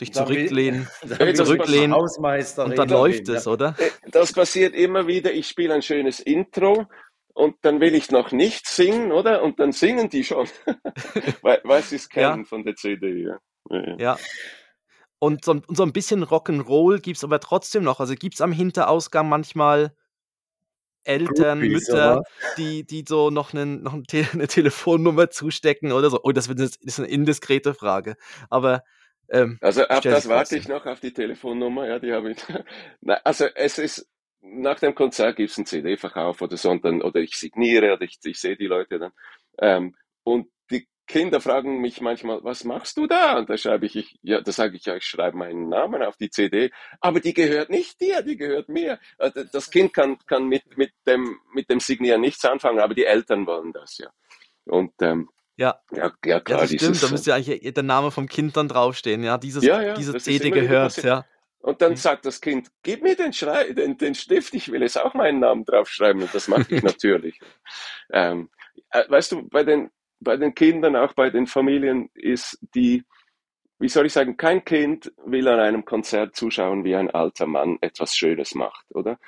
[0.00, 3.52] dich dann zurücklehnen, dann zurücklehnen und dann läuft es, ja.
[3.52, 3.74] oder?
[3.78, 5.32] Äh, das passiert immer wieder.
[5.32, 6.86] Ich spiele ein schönes Intro
[7.32, 9.42] und dann will ich noch nicht singen, oder?
[9.42, 10.48] Und dann singen die schon,
[11.42, 12.44] weil, weil sie es kennen ja.
[12.44, 13.26] von der CD.
[13.70, 13.96] Ja.
[13.98, 14.18] ja.
[15.18, 18.00] Und so, und so ein bisschen Rock'n'Roll gibt es aber trotzdem noch.
[18.00, 19.94] Also gibt es am Hinterausgang manchmal
[21.04, 22.22] Eltern, Groupies, Mütter,
[22.58, 23.94] die, die so noch, einen, noch
[24.32, 26.20] eine Telefonnummer zustecken oder so.
[26.22, 28.16] Oh, das, wird, das ist eine indiskrete Frage.
[28.50, 28.82] Aber
[29.28, 32.38] ähm, also ab das warte ich noch auf die Telefonnummer, ja, die habe ich.
[33.00, 34.08] Na, also es ist
[34.40, 38.02] nach dem Konzert gibt es einen CD-Verkauf oder so, und dann, oder ich signiere oder
[38.02, 39.12] ich, ich sehe die Leute dann.
[39.58, 40.48] Ähm, und
[41.06, 43.38] Kinder fragen mich manchmal, was machst du da?
[43.38, 46.16] Und da schreibe ich, ich ja, da sage ich ja, ich schreibe meinen Namen auf
[46.16, 48.98] die CD, aber die gehört nicht dir, die gehört mir.
[49.18, 53.04] Also, das Kind kann, kann mit, mit, dem, mit dem Signieren nichts anfangen, aber die
[53.04, 54.08] Eltern wollen das ja.
[54.64, 55.80] Und ähm, ja.
[55.92, 56.60] Ja, ja, klar.
[56.60, 59.38] Ja, das stimmt, da müsste ja eigentlich der Name vom Kind dann draufstehen, ja.
[59.38, 61.24] Dieses, ja, ja, diese CD gehört, ja.
[61.60, 61.96] Und dann mhm.
[61.96, 65.40] sagt das Kind, gib mir den, Schrei den, den Stift, ich will jetzt auch meinen
[65.40, 66.22] Namen draufschreiben.
[66.22, 67.40] Und das mache ich natürlich.
[68.12, 68.50] ähm,
[68.90, 73.04] äh, weißt du, bei den, bei den Kindern, auch bei den Familien, ist die,
[73.78, 77.78] wie soll ich sagen, kein Kind will an einem Konzert zuschauen, wie ein alter Mann
[77.80, 79.18] etwas Schönes macht, oder?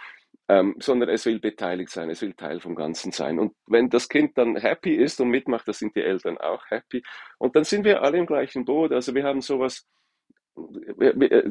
[0.50, 3.38] Ähm, sondern es will beteiligt sein, es will Teil vom Ganzen sein.
[3.38, 7.02] Und wenn das Kind dann happy ist und mitmacht, dann sind die Eltern auch happy.
[7.36, 8.92] Und dann sind wir alle im gleichen Boot.
[8.92, 9.86] Also wir haben sowas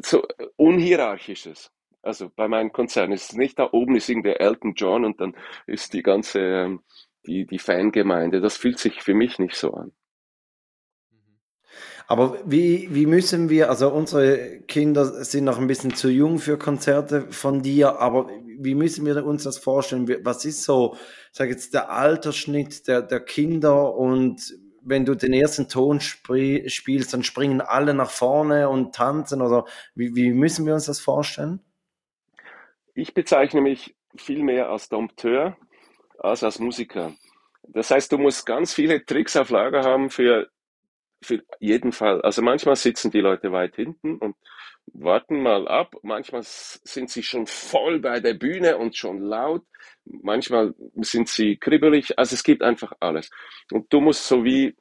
[0.02, 1.70] so unhierarchisches.
[2.02, 5.36] Also bei meinen Konzernen ist es nicht da oben ist irgendwie Elton John und dann
[5.66, 6.82] ist die ganze ähm,
[7.28, 8.40] die, die Fangemeinde.
[8.40, 9.92] Das fühlt sich für mich nicht so an.
[12.08, 16.56] Aber wie, wie müssen wir, also unsere Kinder sind noch ein bisschen zu jung für
[16.56, 20.08] Konzerte von dir, aber wie müssen wir uns das vorstellen?
[20.24, 20.96] Was ist so,
[21.32, 27.22] sag jetzt, der Altersschnitt der, der Kinder und wenn du den ersten Ton spielst, dann
[27.22, 31.60] springen alle nach vorne und tanzen oder wie, wie müssen wir uns das vorstellen?
[32.98, 35.56] ich bezeichne mich viel mehr als Dompteur
[36.18, 37.14] als als Musiker.
[37.62, 40.48] Das heißt, du musst ganz viele Tricks auf Lager haben für,
[41.22, 42.22] für jeden Fall.
[42.22, 44.36] Also manchmal sitzen die Leute weit hinten und
[44.94, 45.94] warten mal ab.
[46.02, 49.64] Manchmal sind sie schon voll bei der Bühne und schon laut.
[50.04, 52.18] Manchmal sind sie kribbelig.
[52.18, 53.30] Also es gibt einfach alles.
[53.70, 54.76] Und du musst so wie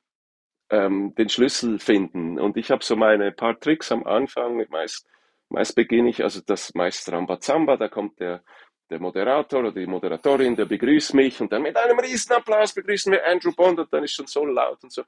[0.70, 2.40] ähm, den Schlüssel finden.
[2.40, 4.66] Und ich habe so meine paar Tricks am Anfang.
[4.70, 5.08] Meist,
[5.50, 8.44] meist beginne ich, also das meist Rambazamba, da kommt der,
[8.90, 13.26] der Moderator oder die Moderatorin, der begrüßt mich und dann mit einem Riesenapplaus begrüßen wir
[13.26, 15.04] Andrew Bond und dann ist schon so laut und so.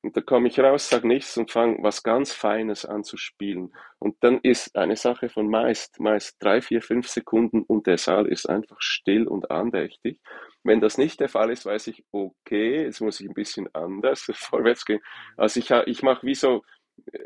[0.00, 3.74] Und da komme ich raus, sage nichts und fange was ganz Feines an zu spielen.
[3.98, 8.26] Und dann ist eine Sache von meist, meist drei, vier, fünf Sekunden und der Saal
[8.26, 10.20] ist einfach still und andächtig.
[10.62, 14.30] Wenn das nicht der Fall ist, weiß ich, okay, jetzt muss ich ein bisschen anders
[14.34, 15.00] vorwärts gehen.
[15.36, 16.62] Also ich, ich mache wie so,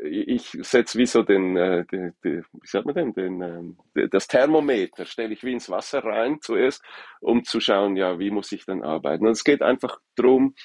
[0.03, 4.27] ich setze wie so den, äh, die, die, wie sagt man denn, den, äh, das
[4.27, 6.83] Thermometer stelle ich wie ins Wasser rein zuerst,
[7.21, 9.25] um zu schauen, ja, wie muss ich dann arbeiten.
[9.25, 10.55] Und es geht einfach darum,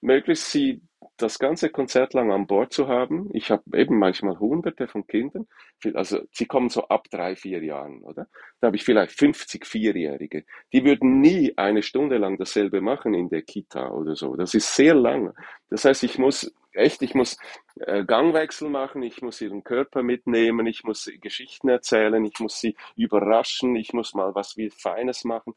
[0.00, 0.82] möglichst sie
[1.16, 3.28] das ganze Konzert lang an Bord zu haben.
[3.32, 5.46] Ich habe eben manchmal hunderte von Kindern,
[5.94, 8.26] also sie kommen so ab drei, vier Jahren, oder?
[8.60, 10.44] Da habe ich vielleicht 50 Vierjährige.
[10.72, 14.36] Die würden nie eine Stunde lang dasselbe machen in der Kita oder so.
[14.36, 15.34] Das ist sehr lang.
[15.70, 17.36] Das heißt, ich muss echt, ich muss
[17.80, 22.76] äh, Gangwechsel machen, ich muss ihren Körper mitnehmen, ich muss Geschichten erzählen, ich muss sie
[22.96, 25.54] überraschen, ich muss mal was wie Feines machen,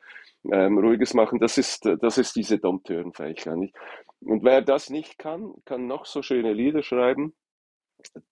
[0.51, 1.39] ähm, Ruhiges machen.
[1.39, 3.71] Das ist, das ist diese Dompteurenfähigkeit.
[4.21, 7.33] Und wer das nicht kann, kann noch so schöne Lieder schreiben,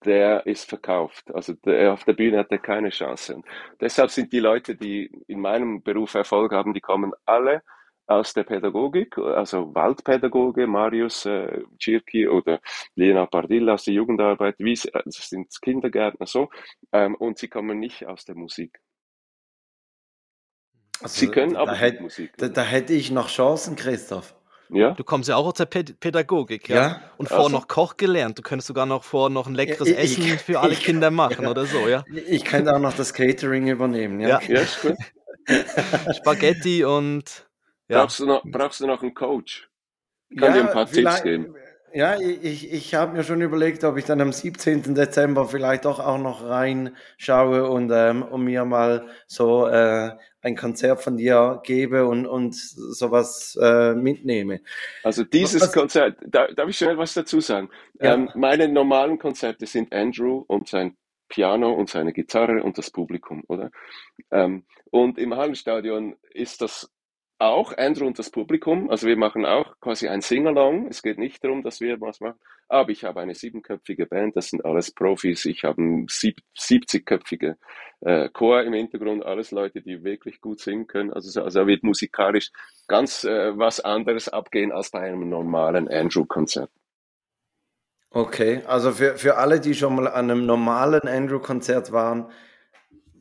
[0.06, 1.34] der ist verkauft.
[1.34, 3.36] Also der, auf der Bühne hat er keine Chance.
[3.36, 3.46] Und
[3.80, 7.62] deshalb sind die Leute, die in meinem Beruf Erfolg haben, die kommen alle
[8.08, 12.60] aus der Pädagogik, also Waldpädagoge, Marius äh, Cirki oder
[12.96, 16.50] Lena Pardilla aus der Jugendarbeit, wie, also sind Kindergärtner so,
[16.92, 18.80] ähm, und sie kommen nicht aus der Musik.
[21.02, 22.34] Also, sie können aber hätt, Musik.
[22.38, 24.36] Da, da hätte ich noch Chancen, Christoph.
[24.70, 24.92] Ja?
[24.92, 26.76] Du kommst ja auch aus der Pädagogik, ja?
[26.76, 27.02] ja?
[27.18, 27.58] Und vorher also.
[27.58, 28.38] noch Koch gelernt.
[28.38, 31.10] Du könntest sogar noch vor noch ein leckeres ich, Essen ich, für alle ich, Kinder
[31.10, 31.50] machen ja.
[31.50, 32.04] oder so, ja?
[32.28, 34.30] Ich könnte auch noch das Catering übernehmen, ja.
[34.30, 34.96] Ja, ja ist gut.
[36.16, 37.48] Spaghetti und.
[37.88, 38.02] Ja.
[38.02, 39.70] Brauchst, du noch, brauchst du noch einen Coach?
[40.38, 41.56] Kann dir ein paar Tipps geben.
[41.94, 44.96] Ja, ich, ich habe mir schon überlegt, ob ich dann am 17.
[44.96, 51.02] Dezember vielleicht doch auch noch reinschaue und, ähm, und mir mal so äh, ein Konzert
[51.02, 54.62] von dir gebe und, und sowas äh, mitnehme.
[55.04, 57.70] Also dieses was, Konzert, da, darf ich schnell was dazu sagen?
[58.00, 58.14] Ja.
[58.14, 60.96] Ähm, meine normalen Konzerte sind Andrew und sein
[61.28, 63.72] Piano und seine Gitarre und das Publikum, oder?
[64.32, 66.92] Ähm, und im Hallenstadion ist das
[67.40, 68.90] auch Andrew und das Publikum.
[68.90, 70.88] Also wir machen auch quasi ein Singalong.
[70.90, 72.38] Es geht nicht darum, dass wir was machen.
[72.68, 75.46] Aber ich habe eine siebenköpfige Band, das sind alles Profis.
[75.46, 77.56] Ich habe einen sieb 70-köpfige
[78.02, 81.12] äh, Chor im Hintergrund, alles Leute, die wirklich gut singen können.
[81.12, 82.52] Also, also wird musikalisch
[82.88, 86.70] ganz äh, was anderes abgehen als bei einem normalen Andrew-Konzert.
[88.12, 92.30] Okay, also für, für alle, die schon mal an einem normalen Andrew-Konzert waren,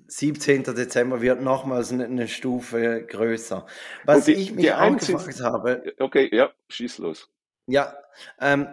[0.08, 0.64] 17.
[0.64, 3.66] Dezember wird nochmals eine, Stufe größer.
[4.04, 5.94] Was die, ich mich auch gefragt habe.
[5.98, 7.28] Okay, ja, schieß los.
[7.66, 7.94] Ja,
[8.40, 8.68] ähm,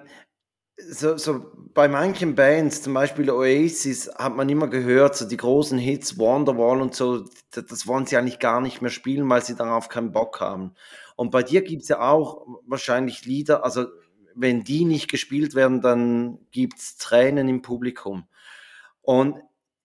[0.77, 5.77] so, so bei manchen Bands, zum Beispiel Oasis, hat man immer gehört, so die großen
[5.77, 9.55] Hits, Wonderwall und so, das, das wollen sie eigentlich gar nicht mehr spielen, weil sie
[9.55, 10.73] darauf keinen Bock haben.
[11.17, 13.87] Und bei dir gibt es ja auch wahrscheinlich Lieder, also
[14.35, 18.27] wenn die nicht gespielt werden, dann gibt es Tränen im Publikum.
[19.01, 19.37] Und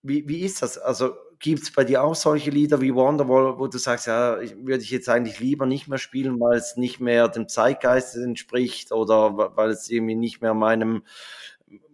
[0.03, 0.79] wie, wie ist das?
[0.79, 4.83] Also Gibt es bei dir auch solche Lieder wie Wonderwall, wo du sagst, ja, würde
[4.83, 9.57] ich jetzt eigentlich lieber nicht mehr spielen, weil es nicht mehr dem Zeitgeist entspricht oder
[9.57, 11.03] weil es irgendwie nicht mehr meinem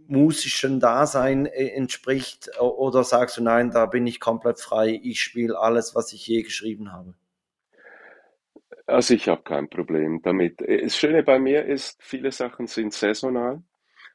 [0.08, 2.50] musischen Dasein äh, entspricht?
[2.60, 6.42] Oder sagst du, nein, da bin ich komplett frei, ich spiele alles, was ich je
[6.42, 7.14] geschrieben habe?
[8.86, 10.60] Also ich habe kein Problem damit.
[10.60, 13.62] Das Schöne bei mir ist, viele Sachen sind saisonal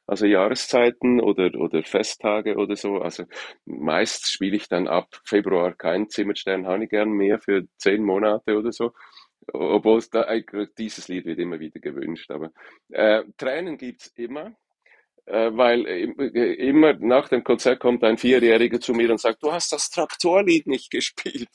[0.06, 2.98] also Jahreszeiten oder, oder Festtage oder so.
[3.00, 3.24] Also
[3.64, 8.56] meist spiele ich dann ab Februar kein Zimmerstern habe ich gern mehr für zehn Monate
[8.58, 8.92] oder so.
[9.52, 10.26] Obwohl da,
[10.78, 12.30] dieses Lied wird immer wieder gewünscht.
[12.30, 12.50] Aber
[12.90, 14.54] äh, Tränen gibt's immer.
[15.26, 19.52] Äh, weil äh, immer nach dem Konzert kommt ein Vierjähriger zu mir und sagt, du
[19.52, 21.48] hast das Traktorlied nicht gespielt.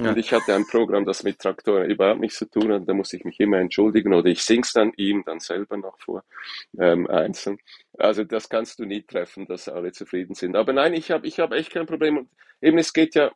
[0.00, 0.10] Ja.
[0.10, 2.88] Und ich hatte ein Programm, das mit Traktoren überhaupt nichts zu tun hat.
[2.88, 6.24] Da muss ich mich immer entschuldigen oder ich sing's dann ihm dann selber noch vor,
[6.80, 7.58] ähm, einzeln.
[7.96, 10.56] Also das kannst du nie treffen, dass alle zufrieden sind.
[10.56, 12.18] Aber nein, ich habe ich hab echt kein Problem.
[12.18, 13.30] Und eben, es geht ja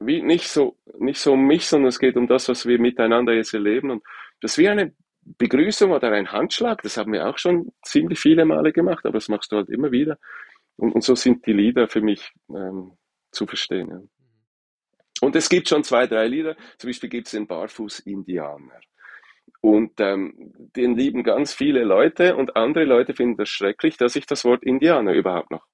[0.00, 3.32] wie nicht so, nicht so um mich, sondern es geht um das, was wir miteinander
[3.32, 3.90] jetzt erleben.
[3.90, 4.02] Und
[4.42, 4.92] das ist wie eine
[5.38, 9.28] Begrüßung oder ein Handschlag, das haben wir auch schon ziemlich viele Male gemacht, aber das
[9.28, 10.18] machst du halt immer wieder.
[10.76, 12.92] Und, und so sind die Lieder für mich ähm,
[13.30, 13.88] zu verstehen.
[13.90, 14.00] Ja.
[15.20, 16.56] Und es gibt schon zwei, drei Lieder.
[16.78, 18.80] Zum Beispiel gibt es den Barfuß-Indianer.
[19.60, 24.26] Und ähm, den lieben ganz viele Leute und andere Leute finden das schrecklich, dass ich
[24.26, 25.66] das Wort Indianer überhaupt noch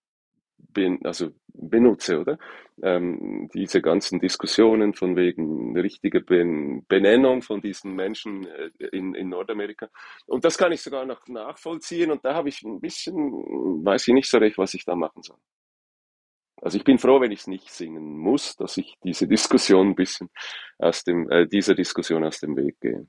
[0.73, 2.39] bin, also benutze, oder?
[2.83, 9.29] Ähm, diese ganzen Diskussionen von wegen richtiger ben Benennung von diesen Menschen äh, in, in
[9.29, 9.89] Nordamerika.
[10.27, 13.15] Und das kann ich sogar noch nachvollziehen und da habe ich ein bisschen,
[13.85, 15.39] weiß ich nicht so recht, was ich da machen soll.
[16.63, 19.95] Also ich bin froh, wenn ich es nicht singen muss, dass ich diese Diskussion ein
[19.95, 20.31] bisschen
[20.79, 23.07] aus dem, äh, dieser Diskussion aus dem Weg gehe.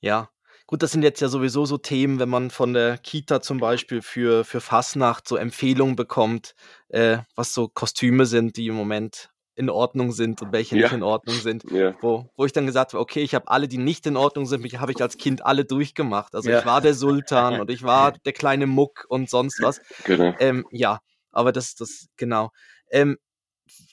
[0.00, 0.30] Ja,
[0.72, 4.00] gut, das sind jetzt ja sowieso so Themen, wenn man von der Kita zum Beispiel
[4.00, 6.54] für, für Fastnacht so Empfehlungen bekommt,
[6.88, 10.84] äh, was so Kostüme sind, die im Moment in Ordnung sind und welche ja.
[10.84, 11.64] nicht in Ordnung sind.
[11.70, 11.94] Ja.
[12.00, 14.62] Wo, wo ich dann gesagt habe, okay, ich habe alle, die nicht in Ordnung sind,
[14.62, 16.34] mich habe ich als Kind alle durchgemacht.
[16.34, 16.60] Also ja.
[16.60, 19.78] ich war der Sultan und ich war der kleine Muck und sonst was.
[20.04, 20.34] Genau.
[20.38, 21.00] Ähm, ja,
[21.32, 22.50] aber das, das, genau.
[22.90, 23.18] Ähm,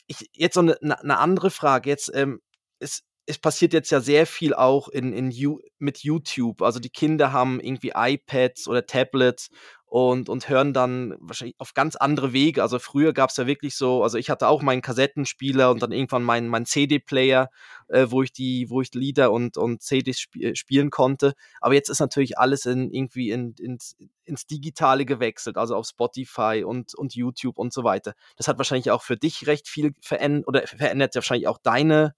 [0.07, 1.89] ich, jetzt so eine, eine andere Frage.
[1.89, 2.39] Jetzt, ähm,
[2.79, 6.63] ist, es passiert jetzt ja sehr viel auch in, in mit YouTube.
[6.63, 9.51] Also die Kinder haben irgendwie iPads oder Tablets
[9.85, 12.63] und, und hören dann wahrscheinlich auf ganz andere Wege.
[12.63, 15.91] Also früher gab es ja wirklich so, also ich hatte auch meinen Kassettenspieler und dann
[15.91, 17.51] irgendwann meinen mein CD-Player,
[17.87, 21.33] äh, wo ich die, wo ich Lieder und, und CDs sp äh, spielen konnte.
[21.61, 26.63] Aber jetzt ist natürlich alles in, irgendwie in, ins, ins Digitale gewechselt, also auf Spotify
[26.65, 28.15] und, und YouTube und so weiter.
[28.37, 32.15] Das hat wahrscheinlich auch für dich recht viel verändert oder verändert wahrscheinlich auch deine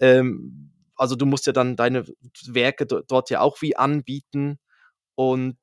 [0.00, 2.04] ähm, also du musst ja dann deine
[2.46, 4.58] Werke dort ja auch wie anbieten
[5.14, 5.58] und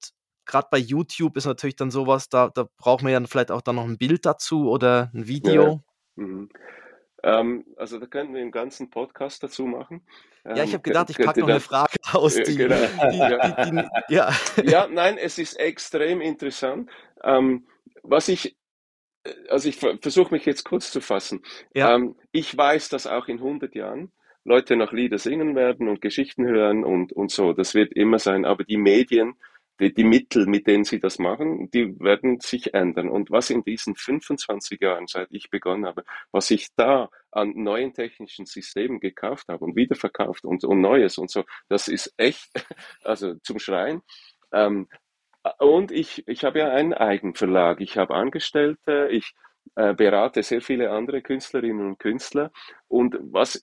[0.46, 3.76] gerade bei YouTube ist natürlich dann sowas, da, da braucht man ja vielleicht auch dann
[3.76, 5.64] noch ein Bild dazu oder ein Video.
[5.64, 6.24] Ja.
[6.24, 6.50] Mhm.
[7.24, 10.06] Ähm, also da könnten wir einen ganzen Podcast dazu machen.
[10.44, 12.36] Ähm, ja, ich ähm, habe gedacht, ich packe noch eine Frage aus.
[12.36, 12.76] Die, genau.
[12.76, 14.32] die, die, ja.
[14.62, 16.90] ja, nein, es ist extrem interessant.
[17.24, 17.66] Ähm,
[18.02, 18.58] was ich,
[19.24, 21.44] äh, also ich versuche mich jetzt kurz zu fassen.
[21.74, 21.96] Ja.
[21.96, 24.12] Ähm, ich weiß, dass auch in 100 Jahren
[24.46, 27.54] Leute noch Lieder singen werden und Geschichten hören und, und so.
[27.54, 28.46] Das wird immer sein.
[28.46, 29.36] Aber die Medien
[29.80, 33.10] die, die Mittel, mit denen sie das machen, die werden sich ändern.
[33.10, 37.94] Und was in diesen 25 Jahren, seit ich begonnen habe, was ich da an neuen
[37.94, 42.50] technischen Systemen gekauft habe und wiederverkauft und, und Neues und so, das ist echt,
[43.04, 44.02] also zum Schreien.
[44.52, 44.88] Ähm,
[45.60, 47.82] und ich, ich habe ja einen Eigenverlag.
[47.82, 49.34] Ich habe Angestellte, ich
[49.76, 52.52] äh, berate sehr viele andere Künstlerinnen und Künstler.
[52.88, 53.62] Und was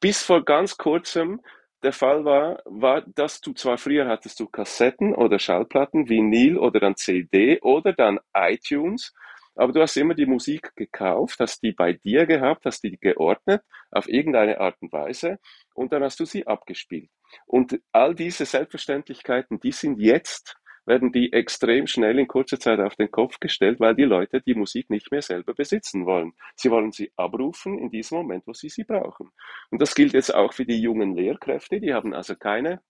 [0.00, 1.40] bis vor ganz kurzem
[1.82, 6.78] der Fall war, war, dass du zwar früher hattest du Kassetten oder Schallplatten, Vinyl oder
[6.78, 9.12] dann CD oder dann iTunes,
[9.54, 13.62] aber du hast immer die Musik gekauft, hast die bei dir gehabt, hast die geordnet
[13.90, 15.38] auf irgendeine Art und Weise
[15.74, 17.10] und dann hast du sie abgespielt.
[17.46, 20.56] Und all diese Selbstverständlichkeiten, die sind jetzt
[20.86, 24.54] werden die extrem schnell in kurzer Zeit auf den Kopf gestellt, weil die Leute die
[24.54, 26.32] Musik nicht mehr selber besitzen wollen.
[26.56, 29.30] Sie wollen sie abrufen in diesem Moment, wo sie sie brauchen.
[29.70, 32.80] Und das gilt jetzt auch für die jungen Lehrkräfte, die haben also keine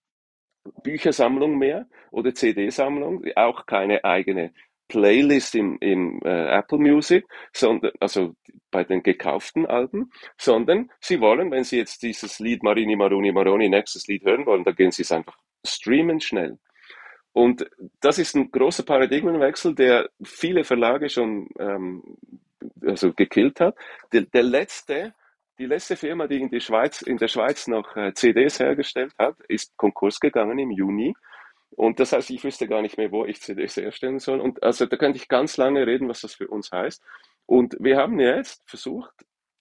[0.82, 4.52] Büchersammlung mehr oder CD-Sammlung, auch keine eigene
[4.88, 8.34] Playlist im, im äh, Apple Music, sondern, also
[8.70, 13.68] bei den gekauften Alben, sondern sie wollen, wenn sie jetzt dieses Lied Marini Maruni Maroni,
[13.68, 16.58] nächstes Lied hören wollen, dann gehen sie es einfach streamen schnell.
[17.32, 17.68] Und
[18.00, 22.02] das ist ein großer Paradigmenwechsel, der viele Verlage schon ähm,
[22.86, 23.76] also gekillt hat.
[24.12, 25.14] Der, der letzte,
[25.58, 29.36] die letzte Firma, die in, die Schweiz, in der Schweiz noch äh, CDs hergestellt hat,
[29.48, 31.14] ist Konkurs gegangen im Juni.
[31.70, 34.40] Und das heißt, ich wüsste gar nicht mehr, wo ich CDs herstellen soll.
[34.40, 37.02] Und also da könnte ich ganz lange reden, was das für uns heißt.
[37.46, 39.12] Und wir haben jetzt versucht,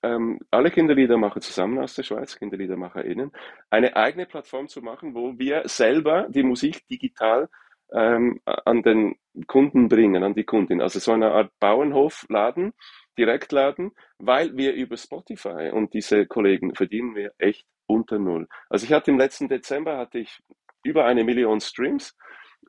[0.03, 3.31] ähm, alle Kinderliedermacher zusammen aus der Schweiz, KinderliedermacherInnen,
[3.69, 7.49] eine eigene Plattform zu machen, wo wir selber die Musik digital
[7.91, 9.15] ähm, an den
[9.47, 10.81] Kunden bringen, an die Kundin.
[10.81, 12.73] Also so eine Art Bauernhofladen,
[13.17, 18.47] Direktladen, weil wir über Spotify und diese Kollegen verdienen wir echt unter Null.
[18.69, 20.41] Also ich hatte im letzten Dezember hatte ich
[20.83, 22.15] über eine Million Streams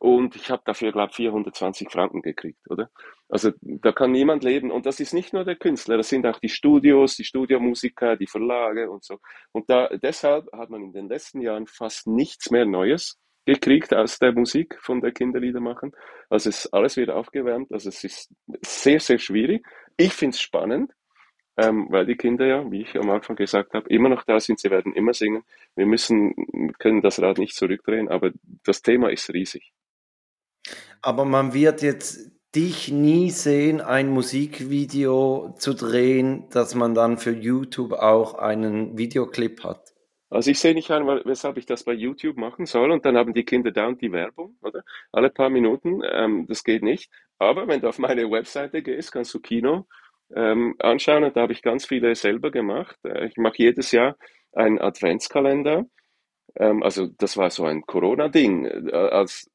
[0.02, 2.90] und ich habe dafür, glaube ich, 420 Franken gekriegt, oder?
[3.28, 4.72] Also da kann niemand leben.
[4.72, 8.26] Und das ist nicht nur der Künstler, das sind auch die Studios, die Studiomusiker, die
[8.26, 9.20] Verlage und so.
[9.52, 14.18] Und da, deshalb hat man in den letzten Jahren fast nichts mehr Neues gekriegt aus
[14.18, 15.92] der Musik von der Kinderliedermachen.
[16.28, 17.70] Also es alles wieder aufgewärmt.
[17.70, 19.64] Also es ist sehr, sehr schwierig.
[19.96, 20.90] Ich finde es spannend,
[21.58, 24.58] ähm, weil die Kinder ja, wie ich am Anfang gesagt habe, immer noch da sind.
[24.58, 25.44] Sie werden immer singen.
[25.76, 28.32] Wir müssen, können das Rad nicht zurückdrehen, aber
[28.64, 29.72] das Thema ist riesig.
[31.02, 37.32] Aber man wird jetzt dich nie sehen, ein Musikvideo zu drehen, dass man dann für
[37.32, 39.92] YouTube auch einen Videoclip hat.
[40.28, 43.34] Also ich sehe nicht ein, weshalb ich das bei YouTube machen soll und dann haben
[43.34, 44.82] die Kinder da und die Werbung, oder?
[45.12, 47.10] Alle paar Minuten, ähm, das geht nicht.
[47.38, 49.86] Aber wenn du auf meine Webseite gehst, kannst du Kino
[50.34, 51.24] ähm, anschauen.
[51.24, 52.96] Und da habe ich ganz viele selber gemacht.
[53.04, 54.16] Äh, ich mache jedes Jahr
[54.52, 55.86] einen Adventskalender.
[56.56, 58.64] Ähm, also das war so ein Corona-Ding.
[58.66, 59.50] Äh, als,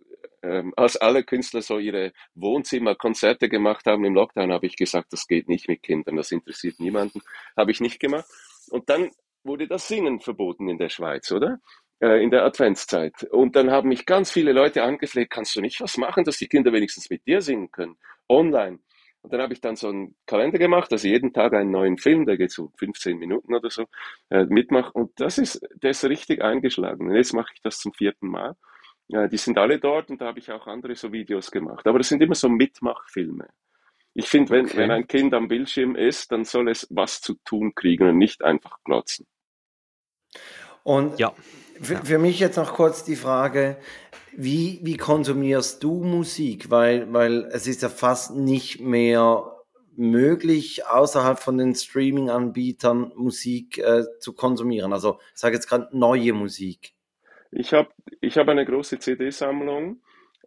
[0.47, 5.27] ähm, als alle Künstler so ihre Wohnzimmerkonzerte gemacht haben im Lockdown, habe ich gesagt, das
[5.27, 7.21] geht nicht mit Kindern, das interessiert niemanden.
[7.55, 8.25] Habe ich nicht gemacht.
[8.69, 9.11] Und dann
[9.43, 11.59] wurde das Singen verboten in der Schweiz, oder?
[11.99, 13.23] Äh, in der Adventszeit.
[13.31, 16.47] Und dann haben mich ganz viele Leute angefleht, kannst du nicht was machen, dass die
[16.47, 17.97] Kinder wenigstens mit dir singen können?
[18.29, 18.79] Online.
[19.21, 22.25] Und dann habe ich dann so einen Kalender gemacht, also jeden Tag einen neuen Film,
[22.25, 23.85] der geht so 15 Minuten oder so,
[24.29, 24.91] äh, mitmache.
[24.93, 27.09] Und das ist, der ist richtig eingeschlagen.
[27.09, 28.55] Und jetzt mache ich das zum vierten Mal.
[29.09, 31.87] Äh, die sind alle dort und da habe ich auch andere so Videos gemacht.
[31.87, 33.47] Aber das sind immer so Mitmachfilme.
[34.13, 34.77] Ich finde, wenn, okay.
[34.77, 38.43] wenn ein Kind am Bildschirm ist, dann soll es was zu tun kriegen und nicht
[38.43, 39.27] einfach glotzen.
[40.83, 41.33] Und ja.
[41.79, 43.77] Für, für, mich jetzt noch kurz die Frage,
[44.35, 46.71] wie, wie konsumierst du Musik?
[46.71, 49.57] Weil, weil es ist ja fast nicht mehr
[49.95, 54.93] möglich, außerhalb von den Streaming-Anbietern Musik äh, zu konsumieren.
[54.93, 56.96] Also ich sage jetzt gerade neue Musik.
[57.51, 57.89] Ich habe
[58.21, 60.01] ich hab eine große CD-Sammlung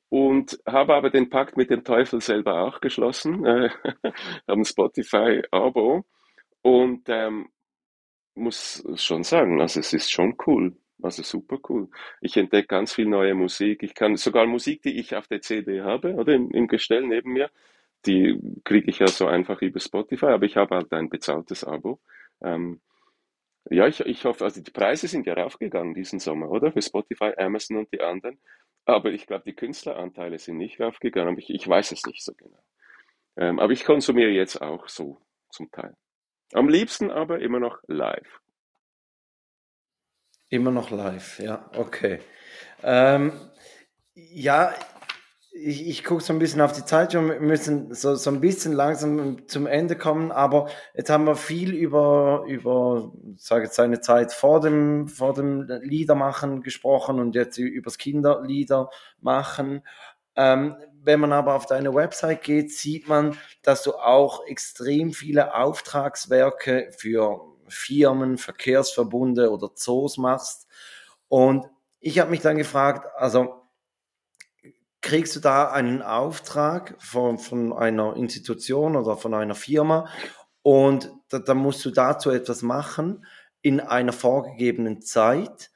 [0.09, 3.71] und habe aber den Pakt mit dem Teufel selber auch geschlossen, äh,
[4.49, 6.05] habe ein Spotify-Abo
[6.63, 7.49] und ähm,
[8.35, 10.77] muss schon sagen, also es ist schon cool.
[11.03, 11.89] Also super cool.
[12.21, 13.83] Ich entdecke ganz viel neue Musik.
[13.83, 17.33] Ich kann sogar Musik, die ich auf der CD habe oder im, im Gestell neben
[17.33, 17.51] mir,
[18.07, 22.01] die kriege ich ja so einfach über Spotify, aber ich habe halt ein bezahltes Abo.
[22.43, 22.81] Ähm,
[23.69, 26.73] ja, ich, ich hoffe, also die Preise sind ja raufgegangen diesen Sommer, oder?
[26.73, 28.41] Für Spotify, Amazon und die anderen.
[28.87, 31.39] Aber ich glaube, die Künstleranteile sind nicht raufgegangen.
[31.39, 32.63] Ich, ich weiß es nicht so genau.
[33.37, 35.95] Ähm, aber ich konsumiere jetzt auch so zum Teil.
[36.53, 38.41] Am liebsten aber immer noch live.
[40.49, 42.19] Immer noch live, ja, okay.
[42.83, 43.33] Ähm,
[44.15, 44.75] ja,
[45.63, 48.73] ich, ich gucke so ein bisschen auf die Zeit, wir müssen so, so ein bisschen
[48.73, 54.33] langsam zum Ende kommen, aber jetzt haben wir viel über, über sage jetzt seine Zeit
[54.33, 58.91] vor dem, vor dem Liedermachen gesprochen und jetzt über das Kinderlieder
[59.21, 59.83] machen.
[60.37, 65.55] Ähm, wenn man aber auf deine Website geht, sieht man, dass du auch extrem viele
[65.55, 70.67] Auftragswerke für Firmen, Verkehrsverbunde oder Zoos machst.
[71.29, 71.67] Und
[72.01, 73.60] ich habe mich dann gefragt, also
[75.01, 80.09] kriegst du da einen Auftrag von, von einer Institution oder von einer Firma
[80.63, 83.25] und dann da musst du dazu etwas machen
[83.63, 85.71] in einer vorgegebenen Zeit.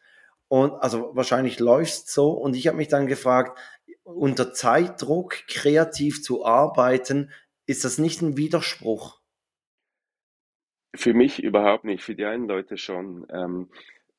[0.49, 2.31] Und also wahrscheinlich läuft so.
[2.33, 3.59] Und ich habe mich dann gefragt,
[4.03, 7.31] unter Zeitdruck kreativ zu arbeiten,
[7.67, 9.21] ist das nicht ein Widerspruch?
[10.95, 13.27] Für mich überhaupt nicht, für die einen Leute schon.
[13.31, 13.71] Ähm,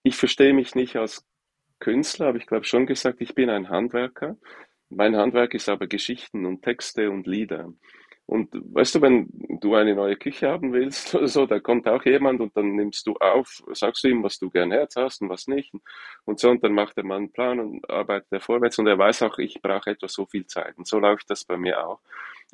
[0.04, 1.26] ich verstehe mich nicht als
[1.80, 4.36] Künstler, aber ich glaube schon gesagt, ich bin ein Handwerker.
[4.96, 7.74] Mein Handwerk ist aber Geschichten und Texte und Lieder.
[8.28, 9.28] Und weißt du, wenn
[9.62, 13.06] du eine neue Küche haben willst oder so, da kommt auch jemand und dann nimmst
[13.06, 15.72] du auf, sagst du ihm, was du gern Herz hast und was nicht.
[16.24, 18.98] Und so, und dann macht der Mann einen Plan und arbeitet er vorwärts und er
[18.98, 20.78] weiß auch, ich brauche etwa so viel Zeit.
[20.78, 22.00] Und so läuft das bei mir auch.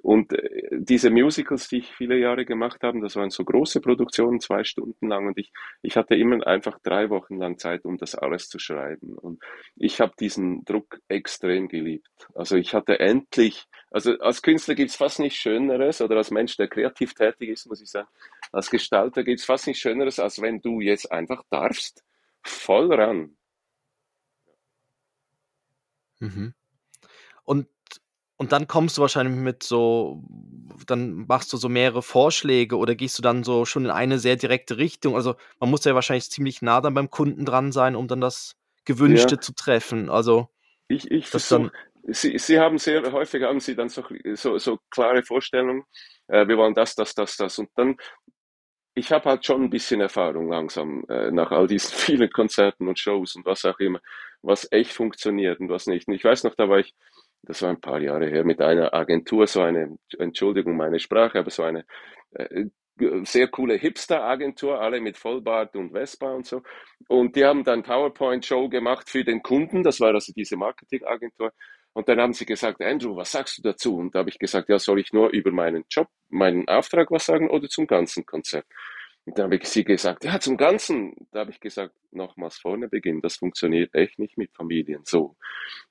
[0.01, 4.39] Und äh, diese Musicals, die ich viele Jahre gemacht habe, das waren so große Produktionen,
[4.39, 5.27] zwei Stunden lang.
[5.27, 5.51] Und ich,
[5.83, 9.13] ich hatte immer einfach drei Wochen lang Zeit, um das alles zu schreiben.
[9.13, 9.43] Und
[9.75, 12.27] ich habe diesen Druck extrem geliebt.
[12.33, 16.67] Also ich hatte endlich, also als Künstler gibt's fast nichts Schöneres, oder als Mensch, der
[16.67, 18.07] kreativ tätig ist, muss ich sagen,
[18.51, 22.03] als Gestalter gibt's fast nichts Schöneres, als wenn du jetzt einfach darfst,
[22.41, 23.35] voll ran.
[26.19, 26.53] Mhm.
[27.43, 27.67] Und
[28.41, 30.23] und dann kommst du wahrscheinlich mit so
[30.87, 34.35] dann machst du so mehrere Vorschläge oder gehst du dann so schon in eine sehr
[34.35, 35.15] direkte Richtung?
[35.15, 38.55] Also, man muss ja wahrscheinlich ziemlich nah dann beim Kunden dran sein, um dann das
[38.85, 39.39] Gewünschte Ja.
[39.39, 40.09] zu treffen.
[40.09, 40.49] Also,
[40.87, 41.71] Ich ich versuche
[42.07, 45.83] Sie Sie haben sehr häufig haben Sie dann so so so klare Vorstellungen,
[46.27, 47.97] äh, wir wollen das, das, das, das und dann
[48.95, 52.99] ich habe halt schon ein bisschen Erfahrung langsam, äh, nach all diesen vielen Konzerten und
[52.99, 53.99] Shows und was auch immer,
[54.41, 56.07] was echt funktioniert und was nicht.
[56.07, 56.93] Und ich weiß noch, da war ich
[57.43, 61.49] das war ein paar Jahre her, mit einer Agentur, so eine, Entschuldigung meine Sprache, aber
[61.49, 61.85] so eine
[62.31, 62.65] äh,
[63.23, 66.61] sehr coole Hipster-Agentur, alle mit Vollbart und Vespa und so.
[67.07, 71.51] Und die haben dann PowerPoint-Show gemacht für den Kunden, das war also diese Marketing-Agentur.
[71.93, 73.97] Und dann haben sie gesagt, Andrew, was sagst du dazu?
[73.97, 77.25] Und da habe ich gesagt, ja, soll ich nur über meinen Job, meinen Auftrag was
[77.25, 78.71] sagen oder zum ganzen Konzept?
[79.31, 81.15] Und dann habe ich sie gesagt, ja, zum Ganzen.
[81.31, 83.21] Da habe ich gesagt, nochmals vorne beginnen.
[83.21, 85.37] Das funktioniert echt nicht mit Familien so.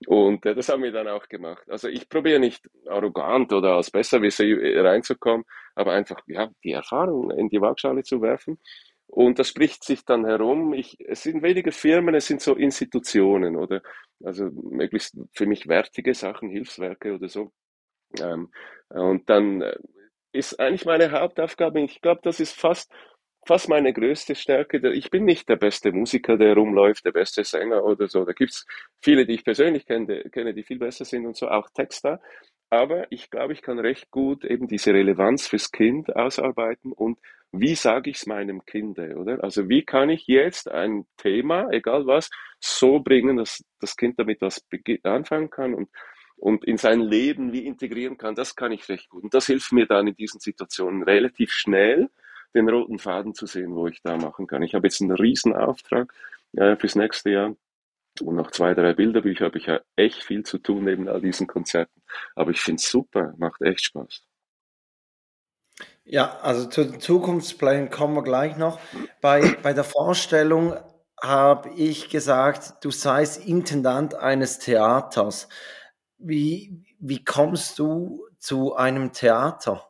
[0.06, 1.62] Und äh, das haben wir dann auch gemacht.
[1.70, 7.48] Also ich probiere nicht arrogant oder als Besserwisser reinzukommen, aber einfach, ja, die Erfahrung in
[7.48, 8.58] die Waagschale zu werfen.
[9.06, 10.74] Und das spricht sich dann herum.
[10.74, 13.80] Ich, es sind weniger Firmen, es sind so Institutionen oder
[14.22, 17.52] also möglichst für mich wertige Sachen, Hilfswerke oder so.
[18.20, 18.50] Ähm,
[18.90, 19.78] und dann äh,
[20.32, 21.80] ist eigentlich meine Hauptaufgabe.
[21.80, 22.92] Ich glaube, das ist fast,
[23.46, 24.92] fast meine größte Stärke.
[24.92, 28.24] Ich bin nicht der beste Musiker, der rumläuft, der beste Sänger oder so.
[28.24, 28.66] Da gibt es
[29.00, 32.20] viele, die ich persönlich kenne, die viel besser sind und so, auch Texter.
[32.70, 37.18] Aber ich glaube, ich kann recht gut eben diese Relevanz fürs Kind ausarbeiten und
[37.52, 39.42] wie sage ich es meinem Kind, oder?
[39.42, 42.30] Also wie kann ich jetzt ein Thema, egal was,
[42.60, 44.64] so bringen, dass das Kind damit was
[45.02, 45.88] anfangen kann und,
[46.36, 49.24] und in sein Leben wie integrieren kann, das kann ich recht gut.
[49.24, 52.08] Und das hilft mir dann in diesen Situationen relativ schnell,
[52.54, 54.62] den roten Faden zu sehen, wo ich da machen kann.
[54.62, 56.12] Ich habe jetzt einen riesen Auftrag
[56.52, 57.56] äh, fürs nächste Jahr
[58.20, 61.46] und noch zwei, drei Bilderbücher habe ich ja echt viel zu tun neben all diesen
[61.46, 62.02] Konzerten.
[62.34, 64.22] Aber ich finde es super, macht echt Spaß.
[66.04, 68.80] Ja, also zu den Zukunftsplänen kommen wir gleich noch.
[69.20, 70.74] Bei, bei der Vorstellung
[71.22, 75.48] habe ich gesagt, du seist Intendant eines Theaters.
[76.18, 79.89] Wie, wie kommst du zu einem Theater?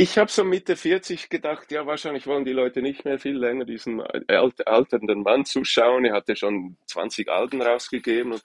[0.00, 3.64] Ich habe so Mitte 40 gedacht, ja, wahrscheinlich wollen die Leute nicht mehr viel länger
[3.64, 6.04] diesen alternden Mann zuschauen.
[6.04, 8.40] Er hatte schon 20 Alben rausgegeben.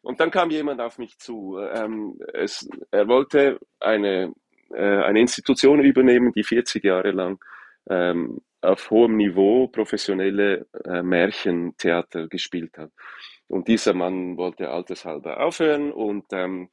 [0.00, 1.58] Und, dann kam jemand auf mich zu.
[1.58, 4.32] Ähm, es, er wollte eine,
[4.72, 7.38] äh, eine Institution übernehmen, die 40 Jahre lang
[7.90, 12.92] ähm, auf hohem Niveau professionelle äh, Märchentheater gespielt hat.
[13.46, 16.70] Und dieser Mann wollte altershalber aufhören und ähm,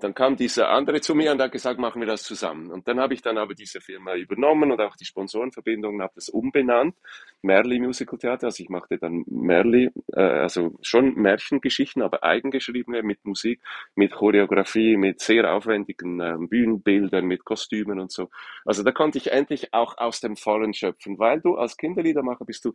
[0.00, 2.70] dann kam dieser andere zu mir und hat gesagt, machen wir das zusammen.
[2.70, 6.28] Und dann habe ich dann aber diese Firma übernommen und auch die Sponsorenverbindungen, habe das
[6.28, 6.94] umbenannt,
[7.42, 8.46] Merli Musical Theater.
[8.46, 13.60] Also ich machte dann Merli, äh, also schon Märchengeschichten, aber eigengeschriebene mit Musik,
[13.94, 18.30] mit Choreografie, mit sehr aufwendigen äh, Bühnenbildern, mit Kostümen und so.
[18.64, 22.64] Also da konnte ich endlich auch aus dem Vollen schöpfen, weil du als Kinderliedermacher bist
[22.64, 22.74] du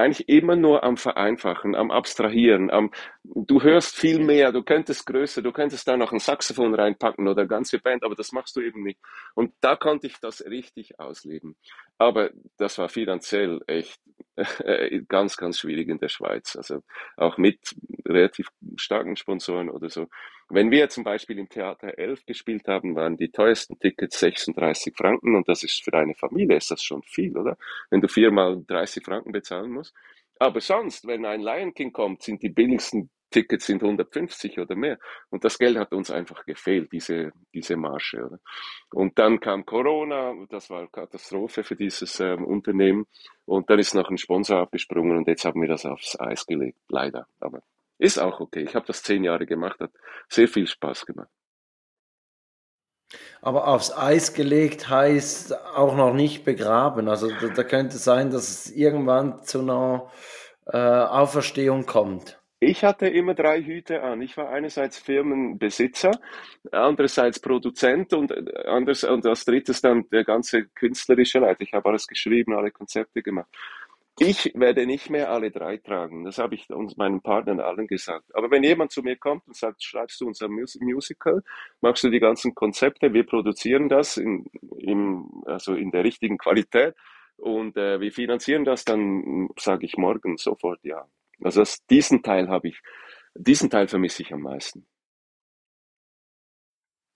[0.00, 2.90] eigentlich immer nur am Vereinfachen, am Abstrahieren, am,
[3.22, 7.46] du hörst viel mehr, du könntest größer, du könntest da noch ein Saxophon reinpacken oder
[7.46, 8.98] ganze Band, aber das machst du eben nicht.
[9.34, 11.56] Und da konnte ich das richtig ausleben.
[11.98, 14.00] Aber das war finanziell echt
[14.64, 16.56] äh, ganz, ganz schwierig in der Schweiz.
[16.56, 16.82] Also
[17.16, 17.74] auch mit
[18.06, 20.08] relativ starken Sponsoren oder so.
[20.48, 25.36] Wenn wir zum Beispiel im Theater 11 gespielt haben, waren die teuersten Tickets 36 Franken
[25.36, 27.56] und das ist für eine Familie ist das schon viel, oder?
[27.88, 29.94] Wenn du viermal 30 Franken bezahlen musst.
[30.40, 34.98] Aber sonst, wenn ein Lion King kommt, sind die billigsten Tickets sind 150 oder mehr.
[35.30, 38.24] Und das Geld hat uns einfach gefehlt, diese, diese Marge.
[38.26, 38.38] Oder?
[38.92, 43.06] Und dann kam Corona, das war Katastrophe für dieses ähm, Unternehmen.
[43.44, 46.78] Und dann ist noch ein Sponsor abgesprungen und jetzt haben wir das aufs Eis gelegt,
[46.88, 47.26] leider.
[47.40, 47.62] Aber
[47.98, 48.62] ist auch okay.
[48.62, 49.92] Ich habe das zehn Jahre gemacht, hat
[50.28, 51.28] sehr viel Spaß gemacht.
[53.42, 57.08] Aber aufs Eis gelegt heißt auch noch nicht begraben.
[57.08, 60.10] Also da, da könnte sein, dass es irgendwann zu einer
[60.66, 62.39] äh, Auferstehung kommt.
[62.62, 64.20] Ich hatte immer drei Hüte an.
[64.20, 66.10] Ich war einerseits Firmenbesitzer,
[66.70, 71.62] andererseits Produzent und, äh, anders, und als drittes dann der ganze künstlerische Leiter.
[71.62, 73.48] Ich habe alles geschrieben, alle Konzepte gemacht.
[74.18, 76.24] Ich werde nicht mehr alle drei tragen.
[76.24, 78.26] Das habe ich uns meinen Partnern allen gesagt.
[78.34, 81.42] Aber wenn jemand zu mir kommt und sagt, schreibst du unser Musical,
[81.80, 84.44] machst du die ganzen Konzepte, wir produzieren das in,
[84.76, 86.94] in, also in der richtigen Qualität
[87.38, 91.06] und äh, wir finanzieren das, dann sage ich morgen sofort ja.
[91.42, 92.80] Also das, diesen Teil habe ich,
[93.34, 94.86] diesen Teil vermisse ich am meisten.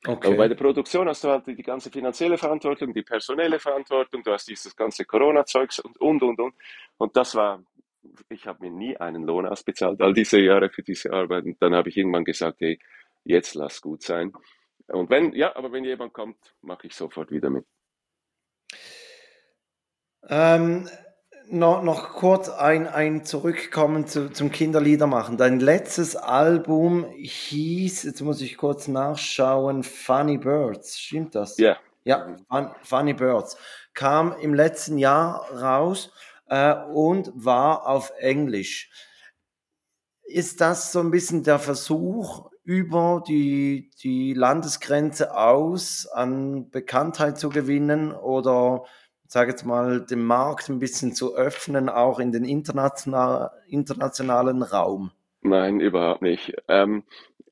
[0.06, 0.28] Okay.
[0.28, 4.32] Aber bei der Produktion hast du halt die ganze finanzielle Verantwortung, die personelle Verantwortung, du
[4.32, 6.54] hast dieses ganze Corona-Zeugs und, und, und, und.
[6.98, 7.64] Und das war,
[8.28, 11.44] ich habe mir nie einen Lohn ausbezahlt, all diese Jahre für diese Arbeit.
[11.44, 12.78] Und dann habe ich irgendwann gesagt, hey,
[13.24, 14.32] jetzt lass gut sein.
[14.88, 17.64] Und wenn, ja, aber wenn jemand kommt, mache ich sofort wieder mit.
[20.28, 20.88] Ähm,
[21.50, 25.36] noch, noch kurz ein, ein Zurückkommen zu, zum Kinderlieder machen.
[25.36, 30.98] Dein letztes Album hieß, jetzt muss ich kurz nachschauen, Funny Birds.
[30.98, 31.58] Stimmt das?
[31.58, 31.76] Ja.
[32.04, 33.56] Ja, Fun, Funny Birds.
[33.94, 36.12] Kam im letzten Jahr raus
[36.48, 38.90] äh, und war auf Englisch.
[40.24, 47.50] Ist das so ein bisschen der Versuch, über die, die Landesgrenze aus an Bekanntheit zu
[47.50, 48.84] gewinnen oder
[49.26, 55.10] sage jetzt mal, den Markt ein bisschen zu öffnen, auch in den international, internationalen Raum?
[55.42, 56.54] Nein, überhaupt nicht.
[56.68, 57.04] Ähm,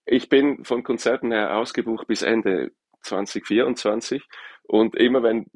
[0.07, 4.29] ich bin von Konzerten her ausgebucht bis Ende 2024
[4.64, 5.47] und immer wenn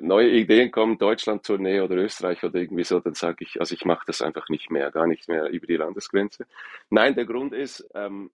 [0.00, 4.04] neue Ideen kommen, Deutschland-Tournee oder Österreich oder irgendwie so, dann sage ich, also ich mache
[4.06, 6.46] das einfach nicht mehr, gar nicht mehr über die Landesgrenze.
[6.90, 8.30] Nein, der Grund ist, ähm,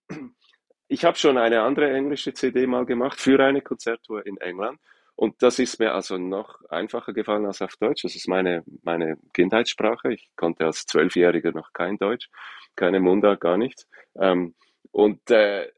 [0.89, 4.79] ich habe schon eine andere englische CD mal gemacht für eine Konzerttour in England
[5.17, 8.03] und das ist mir also noch einfacher gefallen als auf Deutsch.
[8.03, 10.13] Das ist meine, meine Kindheitssprache.
[10.13, 12.29] Ich konnte als Zwölfjähriger noch kein Deutsch,
[12.77, 13.89] keine Mundart, gar nichts.
[14.21, 14.55] Ähm,
[14.93, 15.71] und äh,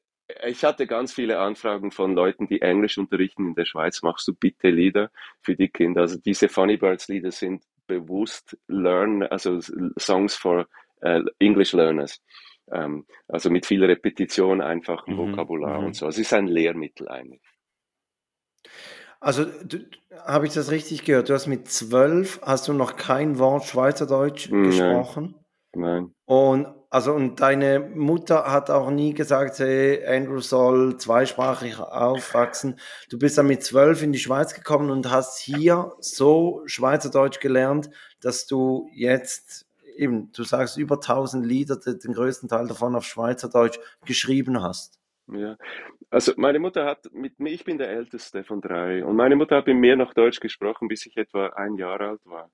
[0.45, 4.03] ich hatte ganz viele Anfragen von Leuten, die Englisch unterrichten in der Schweiz.
[4.03, 5.11] Machst du bitte Lieder
[5.41, 6.03] für die Kinder?
[6.03, 9.61] Also diese Funny Birds Lieder sind bewusst Learn, also
[9.99, 10.69] Songs for
[11.03, 12.21] uh, English Learners.
[12.71, 15.87] Ähm, also mit viel Repetition, einfachem mhm, Vokabular mhm.
[15.87, 16.09] und so.
[16.09, 17.41] Es ist ein Lehrmittel eigentlich.
[19.21, 19.47] Also
[20.25, 21.29] habe ich das richtig gehört?
[21.29, 24.63] Du hast mit zwölf hast du noch kein Wort Schweizerdeutsch Nein.
[24.65, 25.35] gesprochen?
[25.75, 26.15] Nein.
[26.25, 32.79] Und also und deine Mutter hat auch nie gesagt, hey, Andrew soll zweisprachig aufwachsen.
[33.11, 37.91] Du bist dann mit zwölf in die Schweiz gekommen und hast hier so Schweizerdeutsch gelernt,
[38.21, 39.67] dass du jetzt
[39.97, 44.99] eben, du sagst über 1000 Lieder, den größten Teil davon auf Schweizerdeutsch geschrieben hast.
[45.31, 45.57] Ja,
[46.11, 49.57] also meine Mutter hat mit mir, ich bin der Älteste von drei, und meine Mutter
[49.57, 52.51] hat mit mir noch Deutsch gesprochen, bis ich etwa ein Jahr alt war.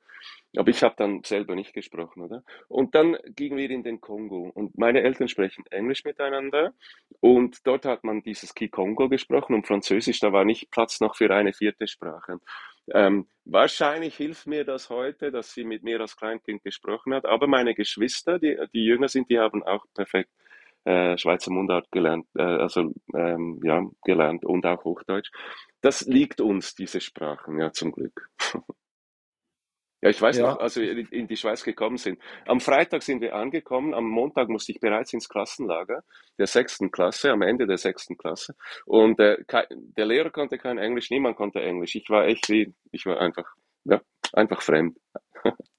[0.56, 2.42] Aber ich habe dann selber nicht gesprochen, oder?
[2.68, 6.72] Und dann gingen wir in den Kongo und meine Eltern sprechen Englisch miteinander
[7.20, 11.32] und dort hat man dieses Kikongo gesprochen und Französisch, da war nicht Platz noch für
[11.34, 12.40] eine vierte Sprache.
[12.92, 17.46] Ähm, wahrscheinlich hilft mir das heute, dass sie mit mir als Kleinkind gesprochen hat, aber
[17.46, 20.30] meine Geschwister, die, die jünger sind, die haben auch perfekt
[20.84, 25.30] äh, Schweizer Mundart gelernt, äh, also ähm, ja, gelernt und auch Hochdeutsch.
[25.80, 28.28] Das liegt uns, diese Sprachen, ja, zum Glück.
[30.04, 30.50] Ja, ich weiß ja.
[30.50, 32.20] noch, als wir in die Schweiz gekommen sind.
[32.44, 36.04] Am Freitag sind wir angekommen, am Montag musste ich bereits ins Klassenlager
[36.38, 38.54] der sechsten Klasse, am Ende der sechsten Klasse.
[38.84, 39.38] Und äh,
[39.70, 41.94] der Lehrer konnte kein Englisch, niemand konnte Englisch.
[41.94, 43.50] Ich war echt wie, ich war einfach,
[43.84, 44.02] ja,
[44.34, 44.98] einfach fremd.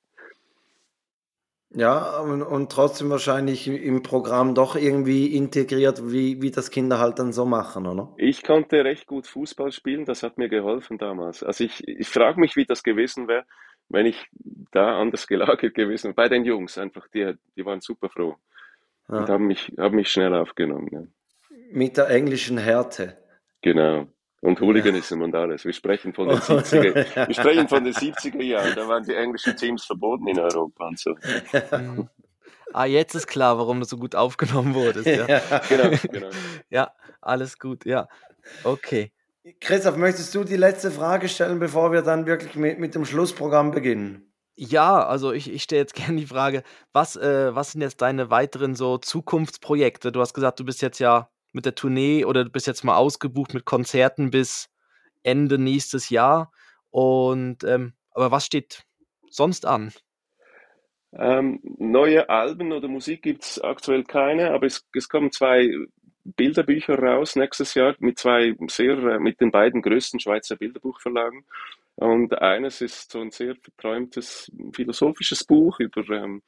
[1.71, 7.19] Ja, und, und trotzdem wahrscheinlich im Programm doch irgendwie integriert, wie, wie das Kinder halt
[7.19, 8.13] dann so machen, oder?
[8.17, 11.43] Ich konnte recht gut Fußball spielen, das hat mir geholfen damals.
[11.43, 13.45] Also ich, ich frage mich, wie das gewesen wäre,
[13.89, 14.27] wenn ich
[14.71, 16.15] da anders gelagert gewesen wäre.
[16.15, 18.35] Bei den Jungs einfach, die, die waren super froh
[19.09, 19.17] ja.
[19.17, 20.89] und haben mich, haben mich schnell aufgenommen.
[20.91, 21.01] Ja.
[21.71, 23.17] Mit der englischen Härte.
[23.61, 24.07] Genau.
[24.45, 25.65] Und Hooliganism und alles.
[25.65, 29.57] Wir sprechen von den 70er, wir sprechen von den 70er Jahren, da waren die englischen
[29.57, 31.15] Teams verboten in Europa und so.
[32.73, 35.07] ah, jetzt ist klar, warum du so gut aufgenommen wurdest.
[35.07, 35.41] Ja, ja.
[35.69, 36.29] genau, genau.
[36.69, 36.91] Ja,
[37.21, 38.07] alles gut, ja.
[38.63, 39.11] Okay.
[39.59, 43.71] Christoph, möchtest du die letzte Frage stellen, bevor wir dann wirklich mit, mit dem Schlussprogramm
[43.71, 44.31] beginnen?
[44.55, 46.61] Ja, also ich, ich stelle jetzt gerne die Frage,
[46.93, 50.11] was, äh, was sind jetzt deine weiteren so Zukunftsprojekte?
[50.11, 52.97] Du hast gesagt, du bist jetzt ja mit der Tournee oder du bist jetzt mal
[52.97, 54.69] ausgebucht mit Konzerten bis
[55.23, 56.51] Ende nächstes Jahr.
[56.91, 58.83] Und ähm, aber was steht
[59.29, 59.91] sonst an?
[61.13, 65.71] Ähm, neue Alben oder Musik gibt es aktuell keine, aber es, es kommen zwei
[66.25, 71.45] Bilderbücher raus nächstes Jahr mit zwei sehr, äh, mit den beiden größten Schweizer Bilderbuchverlagen.
[71.95, 76.41] Und eines ist so ein sehr verträumtes philosophisches Buch über ähm,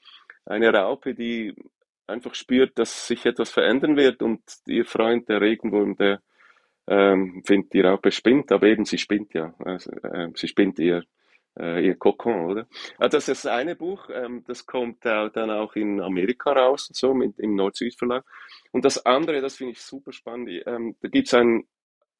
[0.45, 1.55] eine Raupe, die
[2.07, 6.21] einfach spürt, dass sich etwas verändern wird und ihr Freund, der Regenwurm, der
[6.87, 9.53] ähm, findet, die Raupe spinnt, aber eben sie spinnt ja.
[9.59, 11.03] Also, äh, sie spinnt ihr,
[11.59, 12.67] äh, ihr Kokon, oder?
[12.97, 16.89] Also das ist das eine Buch, ähm, das kommt äh, dann auch in Amerika raus,
[16.93, 18.23] so mit, im Nord-Süd-Verlag.
[18.71, 21.67] Und das andere, das finde ich super spannend, ähm, da gibt es ein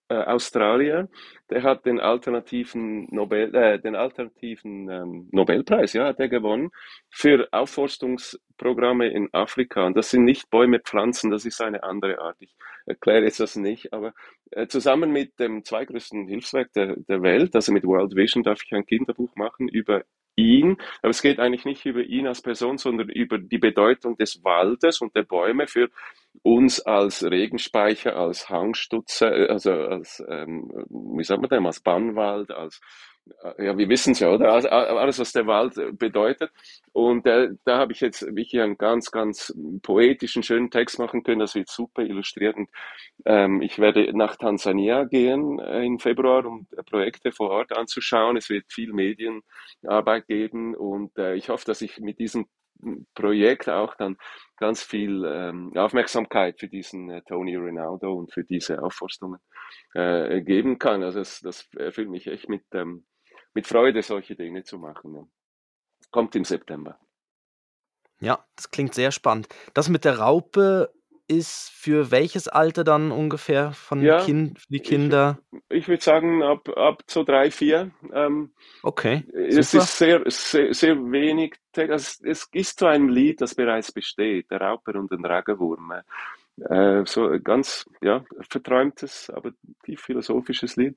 [0.09, 1.09] äh, Australier,
[1.49, 6.71] der hat den alternativen Nobel, äh, den alternativen ähm, Nobelpreis, ja, hat er gewonnen
[7.09, 9.85] für Aufforstungsprogramme in Afrika.
[9.85, 12.37] Und das sind nicht Bäume, Pflanzen, das ist eine andere Art.
[12.39, 12.55] Ich
[12.85, 14.13] erkläre jetzt das nicht, aber
[14.51, 18.73] äh, zusammen mit dem zweitgrößten Hilfswerk der, der Welt, also mit World Vision, darf ich
[18.73, 20.03] ein Kinderbuch machen über
[20.37, 24.43] ihn, aber es geht eigentlich nicht über ihn als Person, sondern über die Bedeutung des
[24.43, 25.89] Waldes und der Bäume für
[26.43, 32.51] uns als Regenspeicher, als Hangstutze, äh, also als, ähm, wie sagt man denn, als Bannwald,
[32.51, 32.79] als
[33.57, 34.51] ja, wir wissen es ja, oder?
[34.51, 36.51] Alles, was der Wald bedeutet.
[36.93, 39.53] Und äh, da habe ich jetzt wirklich einen ganz, ganz
[39.83, 41.39] poetischen, schönen Text machen können.
[41.39, 42.55] Das wird super illustriert.
[42.55, 42.69] Und
[43.25, 48.37] ähm, ich werde nach Tansania gehen äh, im Februar, um Projekte vor Ort anzuschauen.
[48.37, 50.75] Es wird viel Medienarbeit geben.
[50.75, 52.47] Und äh, ich hoffe, dass ich mit diesem
[53.15, 54.17] Projekt auch dann
[54.57, 59.39] ganz viel ähm, Aufmerksamkeit für diesen äh, Tony Ronaldo und für diese Aufforstungen
[59.93, 61.03] äh, geben kann.
[61.03, 63.05] Also das, das erfüllt mich echt mit, ähm,
[63.57, 65.15] mit Freude, solche Dinge zu machen.
[65.15, 65.23] Ja.
[66.11, 66.99] Kommt im September.
[68.19, 69.47] Ja, das klingt sehr spannend.
[69.73, 70.93] Das mit der Raupe
[71.27, 75.39] ist für welches Alter dann ungefähr von ja, kind, die Kinder?
[75.69, 77.89] Ich, ich würde sagen, ab, ab so drei, vier.
[78.13, 78.51] Ähm,
[78.83, 79.23] okay.
[79.33, 79.83] Es super.
[79.83, 81.55] ist sehr, sehr, sehr wenig.
[81.75, 85.93] Es, es ist so ein Lied, das bereits besteht, der Raupe und den Regenwurm.
[86.57, 89.51] Äh, so ganz ja, verträumtes, aber
[89.83, 90.95] tief philosophisches Lied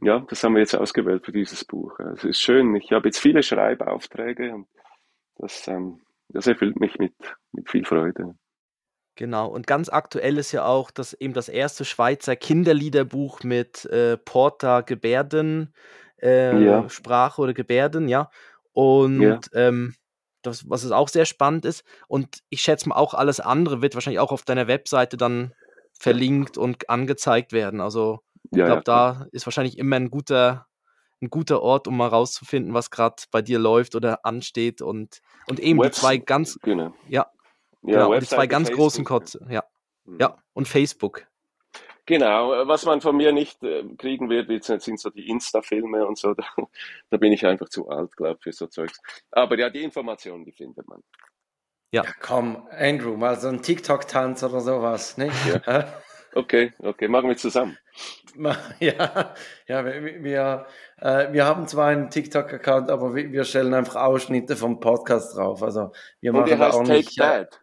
[0.00, 1.98] ja, das haben wir jetzt ausgewählt für dieses Buch.
[2.00, 2.74] Es ist schön.
[2.76, 4.68] Ich habe jetzt viele Schreibaufträge und
[5.36, 7.14] das, ähm, das erfüllt mich mit,
[7.52, 8.34] mit viel Freude.
[9.16, 14.16] Genau, und ganz aktuell ist ja auch das eben das erste Schweizer Kinderliederbuch mit äh,
[14.16, 15.74] Porta Gebärden,
[16.22, 18.30] äh, Ja, Sprache oder Gebärden, ja.
[18.72, 19.40] Und ja.
[19.54, 19.94] ähm,
[20.42, 21.84] das, was es auch sehr spannend ist.
[22.06, 25.52] Und ich schätze mal auch alles andere wird wahrscheinlich auch auf deiner Webseite dann
[25.98, 27.80] verlinkt und angezeigt werden.
[27.80, 28.20] Also
[28.50, 29.14] ich Ja, ja, glaube, klar.
[29.20, 30.66] da ist wahrscheinlich immer ein guter,
[31.20, 34.82] ein guter Ort, um mal rauszufinden, was gerade bei dir läuft oder ansteht.
[34.82, 36.94] Und, und eben die Webs zwei ganz, genau.
[37.08, 37.26] ja,
[37.82, 39.20] Ja, genau, die zwei ganz großen Facebook.
[39.40, 39.64] Kotze, ja.
[40.04, 40.18] Mhm.
[40.20, 41.26] Ja, und Facebook.
[42.06, 46.06] Genau, äh, was man von mir nicht äh, kriegen wird, jetzt sind so die Insta-Filme
[46.06, 46.32] und so.
[46.38, 46.44] Da,
[47.10, 48.98] da bin ich einfach zu alt, glaube ich, für so Zeugs.
[49.30, 51.02] Aber ja, die Informationen, die findet man.
[51.92, 52.04] Ja.
[52.04, 55.34] Ja, komm, Andrew, mal so ein TikTok-Tanz oder sowas, nicht?
[55.66, 55.92] Ja.
[56.34, 57.76] Okay, okay, machen wir zusammen.
[58.78, 59.34] Ja,
[59.66, 60.66] ja, wir, wir,
[60.98, 65.60] äh, wir haben zwar einen TikTok-Account, aber wir, wir stellen einfach Ausschnitte vom Podcast drauf.
[65.62, 67.16] Also wir Und machen der da heißt auch Take nicht.
[67.16, 67.60] That.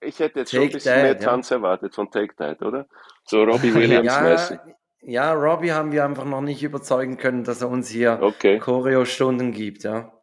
[0.00, 1.30] Ich hätte jetzt schon ein Take bisschen mehr That, ja.
[1.30, 2.86] Tanz erwartet von Take That, oder?
[3.24, 4.60] So Robbie Williams-mäßig.
[4.66, 8.58] ja, ja, Robbie haben wir einfach noch nicht überzeugen können, dass er uns hier Okay.
[8.60, 10.13] Choreo-Stunden gibt, ja.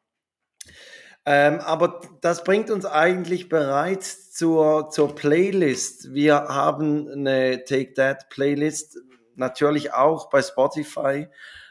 [1.25, 6.13] Ähm, aber das bringt uns eigentlich bereits zur, zur Playlist.
[6.13, 8.97] Wir haben eine Take That Playlist,
[9.35, 11.27] natürlich auch bei Spotify,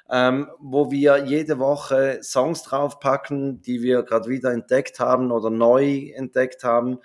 [0.08, 6.10] ähm, wo wir jede Woche Songs draufpacken, die wir gerade wieder entdeckt haben oder neu
[6.14, 6.98] entdeckt haben.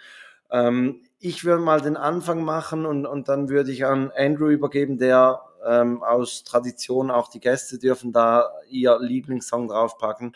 [0.51, 4.99] Ähm, ich würde mal den Anfang machen und, und dann würde ich an Andrew übergeben,
[4.99, 10.35] der ähm, aus Tradition auch die Gäste dürfen da ihr Lieblingssong draufpacken.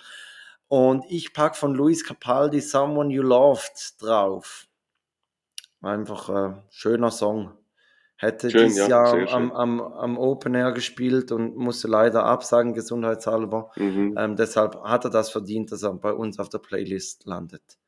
[0.69, 4.67] Und ich packe von Luis Capaldi Someone You Loved drauf.
[5.81, 7.57] Einfach äh, schöner Song.
[8.17, 12.73] Hätte Schön, dieses ja, Jahr am, am, am Open Air gespielt und musste leider absagen,
[12.73, 13.71] gesundheitshalber.
[13.77, 14.15] Mhm.
[14.17, 17.79] Ähm, deshalb hat er das verdient, dass er bei uns auf der Playlist landet.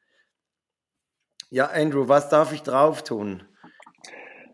[1.50, 3.44] Ja, Andrew, was darf ich drauf tun?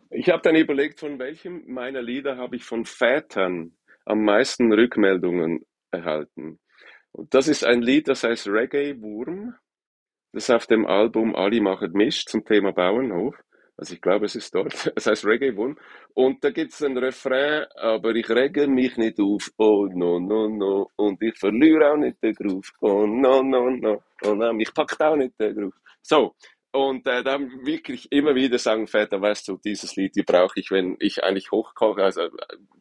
[0.09, 5.63] Ich habe dann überlegt, von welchem meiner Lieder habe ich von Vätern am meisten Rückmeldungen
[5.91, 6.59] erhalten.
[7.29, 9.55] Das ist ein Lied, das heißt Reggae Wurm.
[10.33, 13.35] Das ist auf dem Album Ali machet Misch zum Thema Bauernhof.
[13.75, 14.73] Also ich glaube, es ist dort.
[14.95, 15.77] Es heißt Reggae Wurm.
[16.13, 19.51] Und da gibt es ein Refrain, aber ich rege mich nicht auf.
[19.57, 20.91] Oh no, no, no.
[20.95, 22.71] Und ich verliere auch nicht den Groove.
[22.81, 24.03] Oh no, no, no.
[24.23, 25.75] Oh nein, mich packt auch nicht der Groove.
[26.01, 26.35] So.
[26.77, 30.69] Und äh, dann wirklich immer wieder sagen, Väter, weißt du, dieses Lied, die brauche ich,
[30.69, 32.29] wenn ich eigentlich hochkoche, also äh,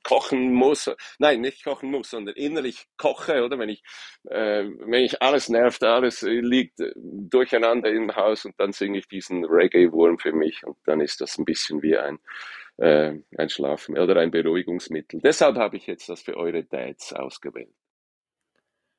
[0.03, 0.95] kochen muss.
[1.19, 3.59] Nein, nicht kochen muss, sondern innerlich koche, oder?
[3.59, 3.83] Wenn ich,
[4.25, 9.09] äh, wenn ich alles nervt, alles liegt äh, durcheinander im Haus und dann singe ich
[9.09, 12.19] diesen Reggae-Wurm für mich und dann ist das ein bisschen wie ein,
[12.77, 15.23] äh, ein Schlafen oder ein Beruhigungsmittel.
[15.23, 17.73] Deshalb habe ich jetzt das für eure Dads ausgewählt.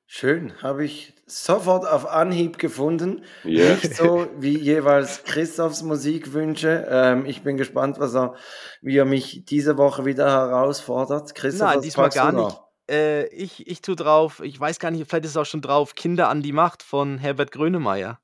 [0.10, 3.26] Schön, habe ich sofort auf Anhieb gefunden.
[3.44, 3.72] Ja.
[3.72, 6.88] Nicht so wie jeweils Christophs Musikwünsche.
[6.90, 8.36] Ähm, ich bin gespannt, was er,
[8.82, 11.36] wie er mich diese Woche wieder herausfordert.
[11.36, 12.62] Christoph, Nein, was diesmal gar du nicht.
[12.90, 15.94] Äh, ich, ich tue drauf, ich weiß gar nicht, vielleicht ist es auch schon drauf,
[15.94, 18.18] Kinder an die Macht von Herbert Grönemeyer.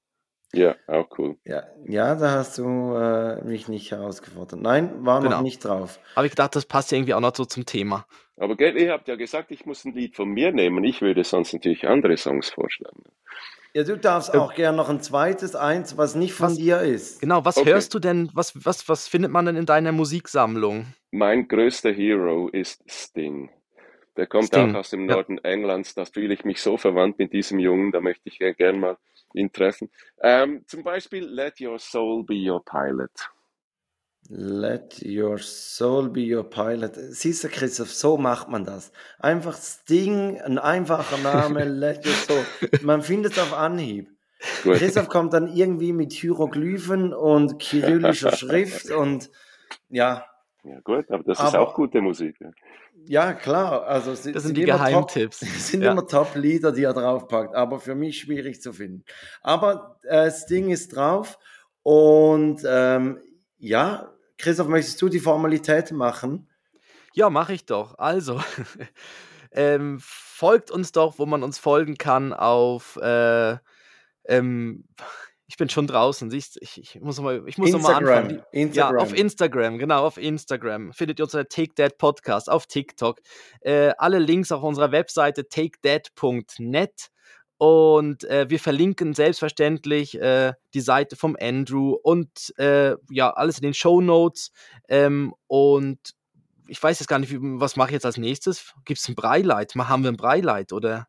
[0.56, 1.36] Ja, auch cool.
[1.46, 4.62] Ja, ja, da hast du äh, mich nicht herausgefordert.
[4.62, 5.42] Nein, war noch Genau.
[5.42, 6.00] nicht drauf.
[6.16, 8.06] Aber ich gedacht, das passt ja irgendwie auch noch so zum Thema.
[8.38, 10.84] Aber gell, ihr habt ja gesagt, ich muss ein Lied von mir nehmen.
[10.84, 13.04] Ich würde sonst natürlich andere Songs vorschlagen.
[13.74, 16.82] Ja, du darfst Äh, auch gern noch ein zweites, eins, was nicht von Was- dir
[16.82, 17.22] ist.
[17.22, 17.72] Genau, was Okay.
[17.74, 20.86] hörst du denn, was, was, was findet man denn in deiner Musiksammlung?
[21.12, 23.50] Mein größter Hero ist Sting.
[24.16, 25.16] Der kommt Sting, auch aus dem ja.
[25.16, 25.96] Norden Englands.
[25.96, 27.92] Da fühle ich mich so verwandt mit diesem Jungen.
[27.92, 28.98] Da möchte ich gerne gern mal
[29.34, 29.90] ihn treffen.
[30.22, 33.12] Ähm, zum Beispiel Let Your Soul Be Your Pilot.
[34.30, 36.96] Let your soul be your pilot.
[36.96, 38.92] Siehst du, Christoph, so macht man das.
[39.20, 42.46] Einfach Sting, ein einfacher Name, let your soul.
[42.84, 44.10] Man findet es auf Anhieb.
[44.64, 44.78] Gut.
[44.78, 49.30] Christoph kommt dann irgendwie mit Hieroglyphen und kyrillischer Schrift und
[49.90, 50.26] ja,
[50.64, 52.38] Ja, gut, aber das ist Aber- auch gute Musik.
[52.40, 52.52] Ja.
[53.06, 53.84] ja klar.
[53.86, 55.42] Also es Das sind die immer Top, Geheimtipps.
[55.42, 55.92] es sind Ja.
[55.92, 59.04] immer Top-Lieder, die er draufpackt, aber für mich schwierig zu finden.
[59.42, 61.38] Aber äh, Sting ist drauf
[61.82, 63.20] und ähm,
[63.58, 66.50] ja, Christoph, möchtest du die Formalität machen?
[67.14, 67.98] Ja, mache ich doch.
[68.00, 68.42] Also,
[69.52, 72.98] ähm, folgt uns doch, wo man uns folgen kann, auf.
[73.02, 73.58] Äh,
[74.26, 74.86] ähm,
[75.54, 76.62] ich bin schon draußen, siehst du?
[76.64, 78.42] Ich, ich muss nochmal noch mal anfangen.
[78.52, 78.96] Instagram.
[78.98, 80.94] Ja, auf Instagram, genau, auf Instagram.
[80.94, 83.20] Findet ihr unser Take That Podcast, auf TikTok.
[83.62, 87.10] Äh, alle Links auf unserer Webseite takethat.net.
[87.60, 93.64] Und äh, wir verlinken selbstverständlich äh, die Seite vom Andrew und äh, ja, alles in
[93.64, 94.52] den Show Notes.
[94.90, 96.00] Ähm, und
[96.68, 98.74] ich weiß jetzt gar nicht, was mache ich jetzt als nächstes?
[98.86, 99.76] Gibt es ein Breileit?
[99.76, 101.08] Haben wir ein Breileit oder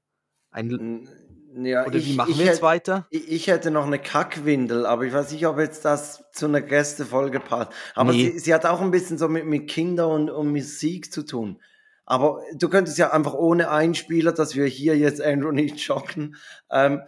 [0.51, 0.69] ein.
[0.71, 1.09] N-
[1.57, 3.07] Ja, Oder ich, wie machen wir jetzt hätte, weiter?
[3.11, 7.39] ich, hätte noch eine Kackwindel, aber ich weiß nicht, ob jetzt das zu einer Gästefolge
[7.39, 7.71] passt.
[7.95, 8.31] Aber Nee.
[8.33, 11.61] sie, sie hat auch ein bisschen so mit, mit Kinder und, und Musik zu tun.
[12.07, 16.37] Aber du könntest ja einfach ohne Einspieler, dass wir hier jetzt Andrew nicht schocken.
[16.71, 17.03] Ähm,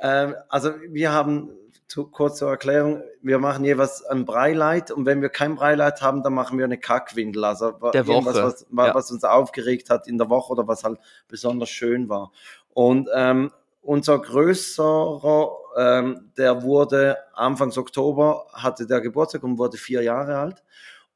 [0.00, 1.50] ähm, also wir haben,
[1.88, 6.22] zu, kurz zur Erklärung, wir machen jeweils ein Breileit und wenn wir kein Breileit haben,
[6.22, 7.44] dann machen wir eine Kackwindel.
[7.44, 8.94] Also Der Woche, was, wa- ja.
[8.94, 12.30] was uns aufgeregt hat in der Woche oder was halt besonders schön war.
[12.74, 13.50] Und ähm,
[13.88, 20.62] unser größerer, ähm, der wurde Anfangs Oktober, hatte der Geburtstag und wurde vier Jahre alt.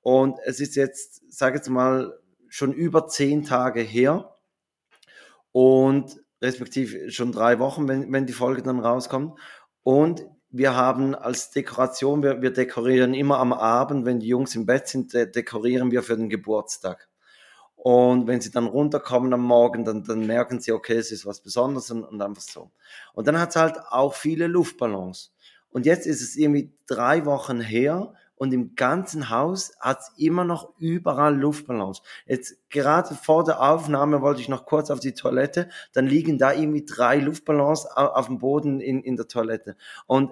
[0.00, 2.18] Und es ist jetzt, sage jetzt mal,
[2.48, 4.34] schon über zehn Tage her
[5.52, 9.38] und respektive schon drei Wochen, wenn, wenn die Folge dann rauskommt.
[9.82, 14.64] Und wir haben als Dekoration, wir, wir dekorieren immer am Abend, wenn die Jungs im
[14.64, 17.11] Bett sind, de dekorieren wir für den Geburtstag.
[17.84, 21.40] Und wenn sie dann runterkommen am Morgen, dann, dann merken sie, okay, es ist was
[21.40, 22.70] Besonderes und, und einfach so.
[23.12, 25.34] Und dann hat es halt auch viele Luftballons.
[25.68, 30.44] Und jetzt ist es irgendwie drei Wochen her und im ganzen Haus hat es immer
[30.44, 32.02] noch überall Luftballons.
[32.26, 36.52] Jetzt gerade vor der Aufnahme wollte ich noch kurz auf die Toilette, dann liegen da
[36.52, 39.76] irgendwie drei Luftballons au- auf dem Boden in, in der Toilette.
[40.06, 40.30] Und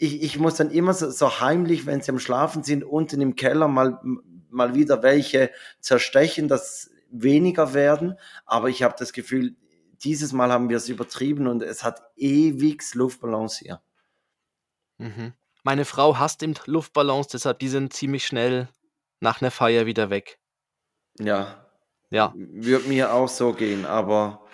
[0.00, 3.34] ich, ich muss dann immer so, so heimlich, wenn sie am Schlafen sind, unten im
[3.34, 3.98] Keller mal,
[4.50, 8.18] mal wieder welche zerstechen, dass weniger werden.
[8.46, 9.56] Aber ich habe das Gefühl,
[10.04, 13.80] dieses Mal haben wir es übertrieben und es hat ewig Luftballons hier.
[14.98, 15.32] Mhm.
[15.64, 18.68] Meine Frau hasst eben Luftballons, deshalb die sind ziemlich schnell
[19.20, 20.38] nach einer Feier wieder weg.
[21.18, 21.64] Ja,
[22.10, 22.32] Ja.
[22.36, 24.46] wird mir auch so gehen, aber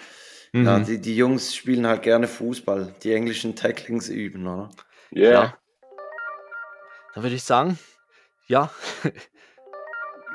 [0.53, 0.85] ja, Mhm.
[0.87, 4.71] die, die Jungs spielen halt gerne Fußball, die englischen Tacklings üben, oder?
[5.11, 5.31] Ja.
[5.31, 5.59] Ja.
[7.15, 7.79] Da würde ich sagen,
[8.47, 8.71] ja.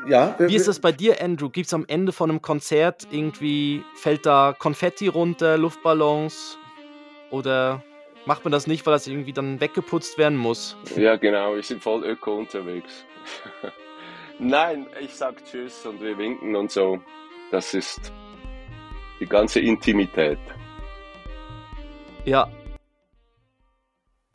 [0.08, 1.50] Ja, Wie ist das bei dir, Andrew?
[1.50, 6.58] Gibt es am Ende von einem Konzert irgendwie, fällt da Konfetti runter, Luftballons?
[7.32, 7.84] Oder
[8.26, 10.78] macht man das nicht, weil das irgendwie dann weggeputzt werden muss?
[10.96, 13.06] Ja, genau, wir sind voll öko unterwegs.
[14.40, 17.00] Nein, ich sag Tschüss und wir winken und so.
[17.52, 18.14] Das ist
[19.20, 20.40] die ganze Intimität.
[22.26, 22.50] Ja.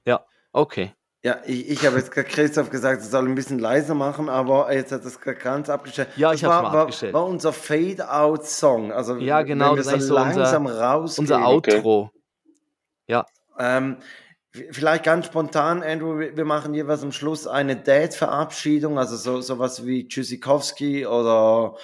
[0.05, 0.93] Ja, okay.
[1.25, 4.71] Ja, ich, ich habe jetzt gerade Christoph gesagt, er soll ein bisschen leiser machen, aber
[4.75, 6.09] jetzt hat das gerade ganz abgestellt.
[6.17, 7.15] Ja, das ich war, mal abgestellt.
[7.15, 8.93] war unser Fade-Out-Song.
[8.93, 11.23] Also, Ja, genau, das ist so so unser- langsam rausgehen.
[11.25, 11.77] Unser Okay.
[11.77, 12.11] Outro.
[13.07, 13.25] Ja.
[13.59, 13.97] Ähm,
[14.71, 19.87] vielleicht ganz spontan, Andrew, wir wir machen jeweils am Schluss eine Date-Verabschiedung, also so sowas
[19.87, 21.75] wie Tschüssikowski oder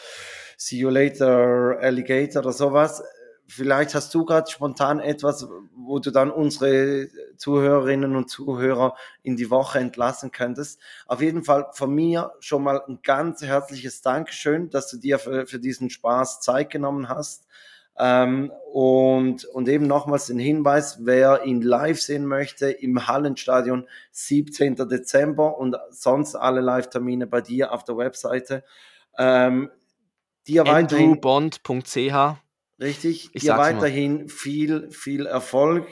[0.59, 3.03] See you later, Alligator oder sowas.
[3.51, 8.95] Vielleicht hast du gerade spontan etwas, wo du dann unsere Zuhörerinnen und Zuhörer
[9.25, 10.81] in die Woche entlassen könntest.
[11.09, 15.49] Auf jeden Fall von mir schon mal ein ganz herzliches Dankeschön, dass du dir für,
[15.49, 17.49] für diesen Spaß Zeit genommen hast.
[17.99, 24.77] Ähm, und, und eben nochmals den Hinweis, wer ihn live sehen möchte, im Hallenstadion 17.
[24.77, 28.63] Dezember und sonst alle Live-Termine bei dir auf der Webseite.
[29.19, 29.71] Ähm,
[30.47, 32.41] dir weiterhin, andrewbond.ch
[32.81, 33.75] richtig, Ich dir sag's mal.
[33.77, 35.87] weiterhin viel, viel Erfolg.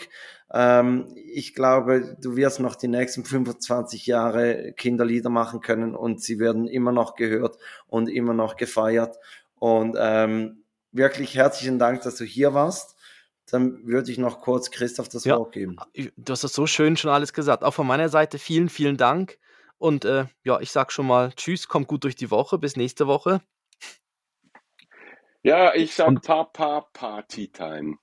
[0.52, 6.38] Ähm, ich glaube, du wirst noch die nächsten 25 Jahre Kinderlieder machen können und sie
[6.38, 9.18] werden immer noch gehört und immer noch gefeiert.
[9.56, 12.96] Und ähm, wirklich herzlichen Dank, dass du hier warst.
[13.50, 15.38] Dann würde ich noch kurz Christoph das Ja.
[15.38, 15.76] Wort geben.
[16.16, 17.62] Du hast das so schön schon alles gesagt.
[17.64, 19.38] Auch von meiner Seite vielen, vielen Dank.
[19.78, 22.58] Und äh, ja, ich sag schon mal Tschüss, kommt gut durch die Woche.
[22.58, 23.40] Bis nächste Woche.
[25.42, 27.96] Ja, ich sag Und- Papa Party Time.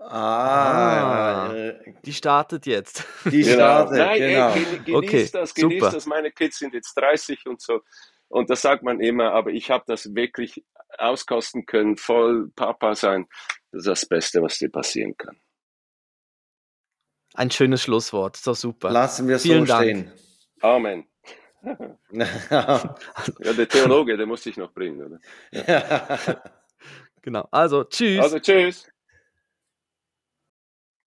[0.00, 1.54] Ah, Ah.
[1.54, 3.04] äh, Die startet jetzt.
[3.24, 3.54] die Genau.
[3.54, 4.50] startet, Nein, genau.
[4.50, 5.92] ey, geni- genießt Okay, das, genießt super.
[5.92, 6.06] das.
[6.06, 7.80] Meine Kids sind jetzt 30 und so.
[8.28, 10.64] Und das sagt man immer, aber ich habe das wirklich
[10.98, 13.26] auskosten können, voll Papa sein.
[13.72, 15.40] Das ist das Beste, was dir passieren kann.
[17.34, 18.36] Ein schönes Schlusswort.
[18.36, 18.90] Ist doch super.
[18.90, 19.82] Lassen wir es so Dank.
[19.82, 20.12] stehen.
[20.60, 21.08] Amen.
[22.10, 25.20] Ja, der Theologe, der muss sich noch bringen, oder?
[27.22, 27.46] Genau.
[27.50, 28.20] Also, tschüss.
[28.22, 28.88] Also tschüss.